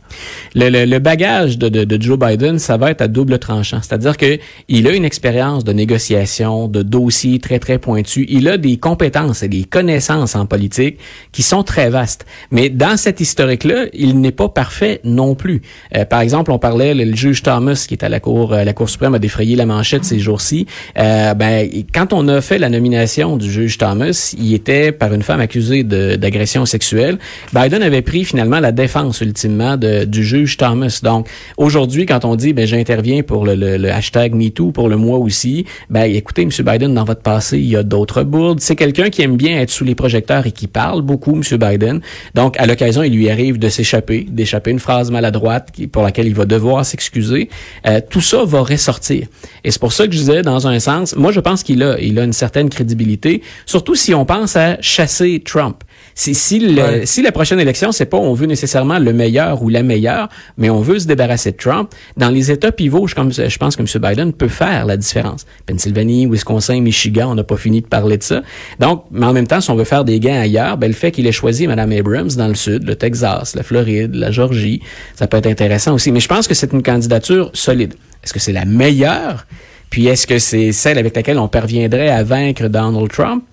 Le, 0.56 0.86
le- 0.86 0.98
bagage 1.00 1.60
de, 1.60 1.70
de- 1.70 2.02
Joe 2.02 2.18
Biden, 2.18 2.58
ça 2.58 2.78
va 2.78 2.90
être 2.90 3.02
à 3.02 3.08
double 3.08 3.38
tranchant. 3.38 3.78
C'est-à-dire 3.84 4.18
que 4.18 4.40
il 4.70 4.88
a 4.88 4.92
une 4.94 5.06
expérience 5.06 5.64
de 5.64 5.72
négociation, 5.72 6.68
de 6.68 6.82
dossiers 6.82 7.38
très, 7.38 7.60
très 7.60 7.78
pointus. 7.78 8.26
Il 8.28 8.48
a 8.48 8.58
des 8.58 8.78
compétences 8.78 9.44
et 9.44 9.48
des 9.48 9.66
connaissances 9.66 10.36
en 10.36 10.48
politique 10.48 10.98
qui 11.32 11.44
sont 11.44 11.62
très 11.62 11.92
vastes. 11.92 12.26
Mais 12.50 12.70
dans 12.70 12.98
cette 12.98 13.20
historique-là, 13.22 13.86
il 13.94 14.20
n'est 14.20 14.32
pas 14.32 14.50
parfait 14.50 15.00
non 15.04 15.36
plus. 15.36 15.62
Euh, 15.96 16.06
par 16.06 16.22
exemple, 16.22 16.50
on 16.52 16.58
parlait, 16.58 16.96
le, 16.96 17.04
le 17.04 17.16
juge 17.16 17.44
Thomas, 17.44 17.86
qui 17.88 17.94
est 17.94 18.04
à 18.04 18.10
la 18.10 18.20
Cour, 18.20 18.54
euh, 18.54 18.64
la 18.64 18.74
Cour 18.74 18.90
suprême, 18.90 19.14
a 19.14 19.20
défrayé 19.20 19.56
la 19.56 19.68
manchette 19.68 20.06
ces 20.06 20.20
jours-ci. 20.20 20.66
Euh, 20.98 21.36
ben, 21.36 21.70
quand 21.94 22.14
on 22.14 22.28
a 22.30 22.42
fait 22.42 22.58
la 22.58 22.70
nomination 22.70 23.38
du 23.38 23.52
juge 23.52 23.78
Thomas, 23.78 24.34
il 24.40 24.56
était 24.56 24.71
par 24.98 25.14
une 25.14 25.22
femme 25.22 25.42
accusée 25.42 25.84
d'agression 25.84 26.66
sexuelle, 26.66 27.18
Biden 27.54 27.84
avait 27.84 28.02
pris 28.02 28.24
finalement 28.24 28.60
la 28.60 28.72
défense 28.72 29.22
ultimement 29.22 29.78
du 29.78 30.24
juge 30.24 30.58
Thomas. 30.58 31.00
Donc 31.04 31.28
aujourd'hui, 31.58 32.06
quand 32.06 32.26
on 32.26 32.36
dit 32.36 32.54
ben 32.54 32.66
j'interviens 32.66 33.24
pour 33.24 33.46
le, 33.46 33.92
hashtag 33.92 34.34
MeToo 34.34 34.72
pour 34.72 34.90
le 34.90 34.98
mois 34.98 35.18
aussi, 35.18 35.66
ben 35.90 36.04
écoutez, 36.04 36.44
M. 36.44 36.50
Biden, 36.50 36.94
dans 36.94 37.04
votre 37.04 37.22
passé, 37.22 37.58
il 37.58 37.68
y 37.68 37.76
a 37.76 37.84
d'autres 37.84 38.24
bourdes. 38.24 38.60
C'est 38.60 38.76
quelqu'un 38.76 39.10
qui 39.10 39.22
aime 39.22 39.36
bien 39.36 39.60
être 39.60 39.72
sous 39.72 39.84
les 39.84 39.96
projecteurs 39.96 40.48
et 40.48 40.52
qui 40.52 40.68
parle 40.68 41.02
beaucoup, 41.02 41.36
M. 41.36 41.58
Biden. 41.58 42.02
Donc 42.36 42.58
à 42.60 42.66
l'occasion, 42.66 43.04
il 43.04 43.14
lui 43.14 43.30
arrive 43.30 43.60
de 43.60 43.70
s'échapper, 43.70 44.26
d'échapper 44.30 44.72
une 44.72 44.80
phrase 44.80 45.12
maladroite 45.12 45.70
pour 45.92 46.04
laquelle 46.04 46.28
il 46.28 46.36
va 46.36 46.46
devoir 46.46 46.86
s'excuser. 46.86 47.50
Euh, 47.88 48.00
tout 48.10 48.22
ça 48.22 48.44
va 48.46 48.62
ressortir. 48.62 49.28
Et 49.64 49.72
c'est 49.72 49.80
pour 49.80 49.94
ça 49.94 50.08
que 50.08 50.14
je 50.14 50.20
disais, 50.20 50.42
dans 50.42 50.68
un 50.68 50.80
sens, 50.80 51.16
moi 51.16 51.32
je 51.32 51.40
pense 51.40 51.64
qu'il 51.64 51.84
a, 51.84 52.00
il 52.00 52.18
a 52.20 52.24
une 52.24 52.34
certaine 52.34 52.70
crédibilité, 52.70 53.42
surtout 53.66 53.96
si 53.96 54.14
on 54.14 54.26
pense 54.26 54.56
à 54.56 54.61
chasser 54.82 55.42
Trump. 55.44 55.84
Si, 56.14 56.36
si, 56.36 56.60
le, 56.60 57.06
si 57.06 57.22
la 57.22 57.32
prochaine 57.32 57.60
élection, 57.60 57.92
c'est 57.92 58.06
pas 58.06 58.18
on 58.18 58.34
veut 58.34 58.46
nécessairement 58.46 59.00
le 59.00 59.14
meilleur 59.14 59.64
ou 59.64 59.70
la 59.70 59.82
meilleure, 59.82 60.30
mais 60.58 60.70
on 60.70 60.82
veut 60.82 61.00
se 61.00 61.08
débarrasser 61.08 61.52
de 61.52 61.58
Trump, 61.58 61.90
dans 62.18 62.30
les 62.30 62.52
États 62.52 62.72
pivots, 62.72 63.08
je, 63.08 63.16
je 63.16 63.58
pense 63.58 63.76
que 63.76 63.82
M. 63.82 63.88
Biden 64.02 64.34
peut 64.34 64.50
faire 64.50 64.86
la 64.86 64.98
différence. 64.98 65.46
Pennsylvanie, 65.66 66.28
Wisconsin, 66.28 66.82
Michigan, 66.82 67.32
on 67.32 67.36
n'a 67.36 67.44
pas 67.44 67.58
fini 67.58 67.82
de 67.82 67.88
parler 67.88 68.18
de 68.18 68.24
ça. 68.24 68.42
Donc, 68.80 69.06
mais 69.12 69.26
en 69.26 69.34
même 69.34 69.48
temps, 69.48 69.62
si 69.62 69.72
on 69.72 69.76
veut 69.76 69.86
faire 69.86 70.04
des 70.04 70.20
gains 70.20 70.42
ailleurs, 70.42 70.78
ben, 70.78 70.88
le 70.88 70.94
fait 70.94 71.12
qu'il 71.12 71.28
ait 71.28 71.32
choisi 71.32 71.66
Mme 71.68 71.92
Abrams 71.94 72.32
dans 72.32 72.48
le 72.48 72.56
sud, 72.56 72.84
le 72.84 72.96
Texas, 72.96 73.56
la 73.56 73.64
Floride, 73.64 74.14
la 74.14 74.32
Georgie, 74.32 74.82
ça 75.16 75.28
peut 75.28 75.38
être 75.38 75.48
intéressant 75.48 75.94
aussi. 75.94 76.12
Mais 76.12 76.20
je 76.20 76.28
pense 76.28 76.48
que 76.48 76.54
c'est 76.54 76.74
une 76.74 76.84
candidature 76.84 77.52
solide. 77.54 77.94
Est-ce 78.24 78.34
que 78.34 78.40
c'est 78.40 78.54
la 78.54 78.66
meilleure? 78.66 79.48
Puis 79.90 80.08
est-ce 80.08 80.28
que 80.28 80.40
c'est 80.40 80.72
celle 80.72 80.98
avec 80.98 81.16
laquelle 81.16 81.38
on 81.38 81.48
parviendrait 81.48 82.10
à 82.10 82.24
vaincre 82.24 82.68
Donald 82.68 83.10
Trump? 83.10 83.44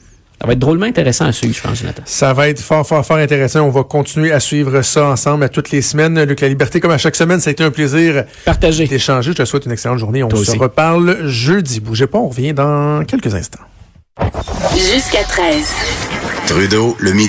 Ça 0.40 0.47
va 0.47 0.52
être 0.52 0.59
drôlement 0.61 0.87
intéressant 0.87 1.25
à 1.25 1.33
suivre, 1.33 1.54
je 1.54 1.61
pense, 1.62 1.78
Jonathan. 1.80 2.02
Ça 2.07 2.33
va 2.33 2.49
être 2.49 2.61
fort, 2.61 2.87
fort, 2.87 3.04
fort 3.04 3.16
intéressant. 3.16 3.62
On 3.62 3.71
va 3.71 3.83
continuer 3.83 4.30
à 4.30 4.38
suivre 4.38 4.83
ça 4.83 5.07
ensemble 5.07 5.42
à 5.42 5.49
toutes 5.49 5.71
les 5.73 5.83
semaines. 5.83 6.23
Luc, 6.23 6.40
la 6.40 6.49
liberté, 6.49 6.78
comme 6.78 6.92
à 6.92 6.99
chaque 6.99 7.16
semaine, 7.16 7.40
ça 7.40 7.50
a 7.50 7.52
été 7.52 7.64
un 7.64 7.73
plaisir 7.73 8.25
Partagé. 8.45 8.87
d'échanger. 8.87 9.33
Je 9.33 9.37
te 9.37 9.45
souhaite 9.45 9.66
une 9.66 9.73
excellente 9.73 9.99
journée. 9.99 10.23
On 10.23 10.30
se 10.30 10.57
reparle 10.57 11.26
jeudi. 11.26 11.80
Bougez 11.80 12.07
pas, 12.07 12.18
on 12.18 12.28
revient 12.28 12.52
dans 12.52 13.04
quelques 13.04 13.35
instants. 13.35 13.59
Jusqu'à 14.75 15.25
13. 15.25 15.66
Trudeau, 16.47 16.97
le 17.00 17.12
midi. 17.12 17.26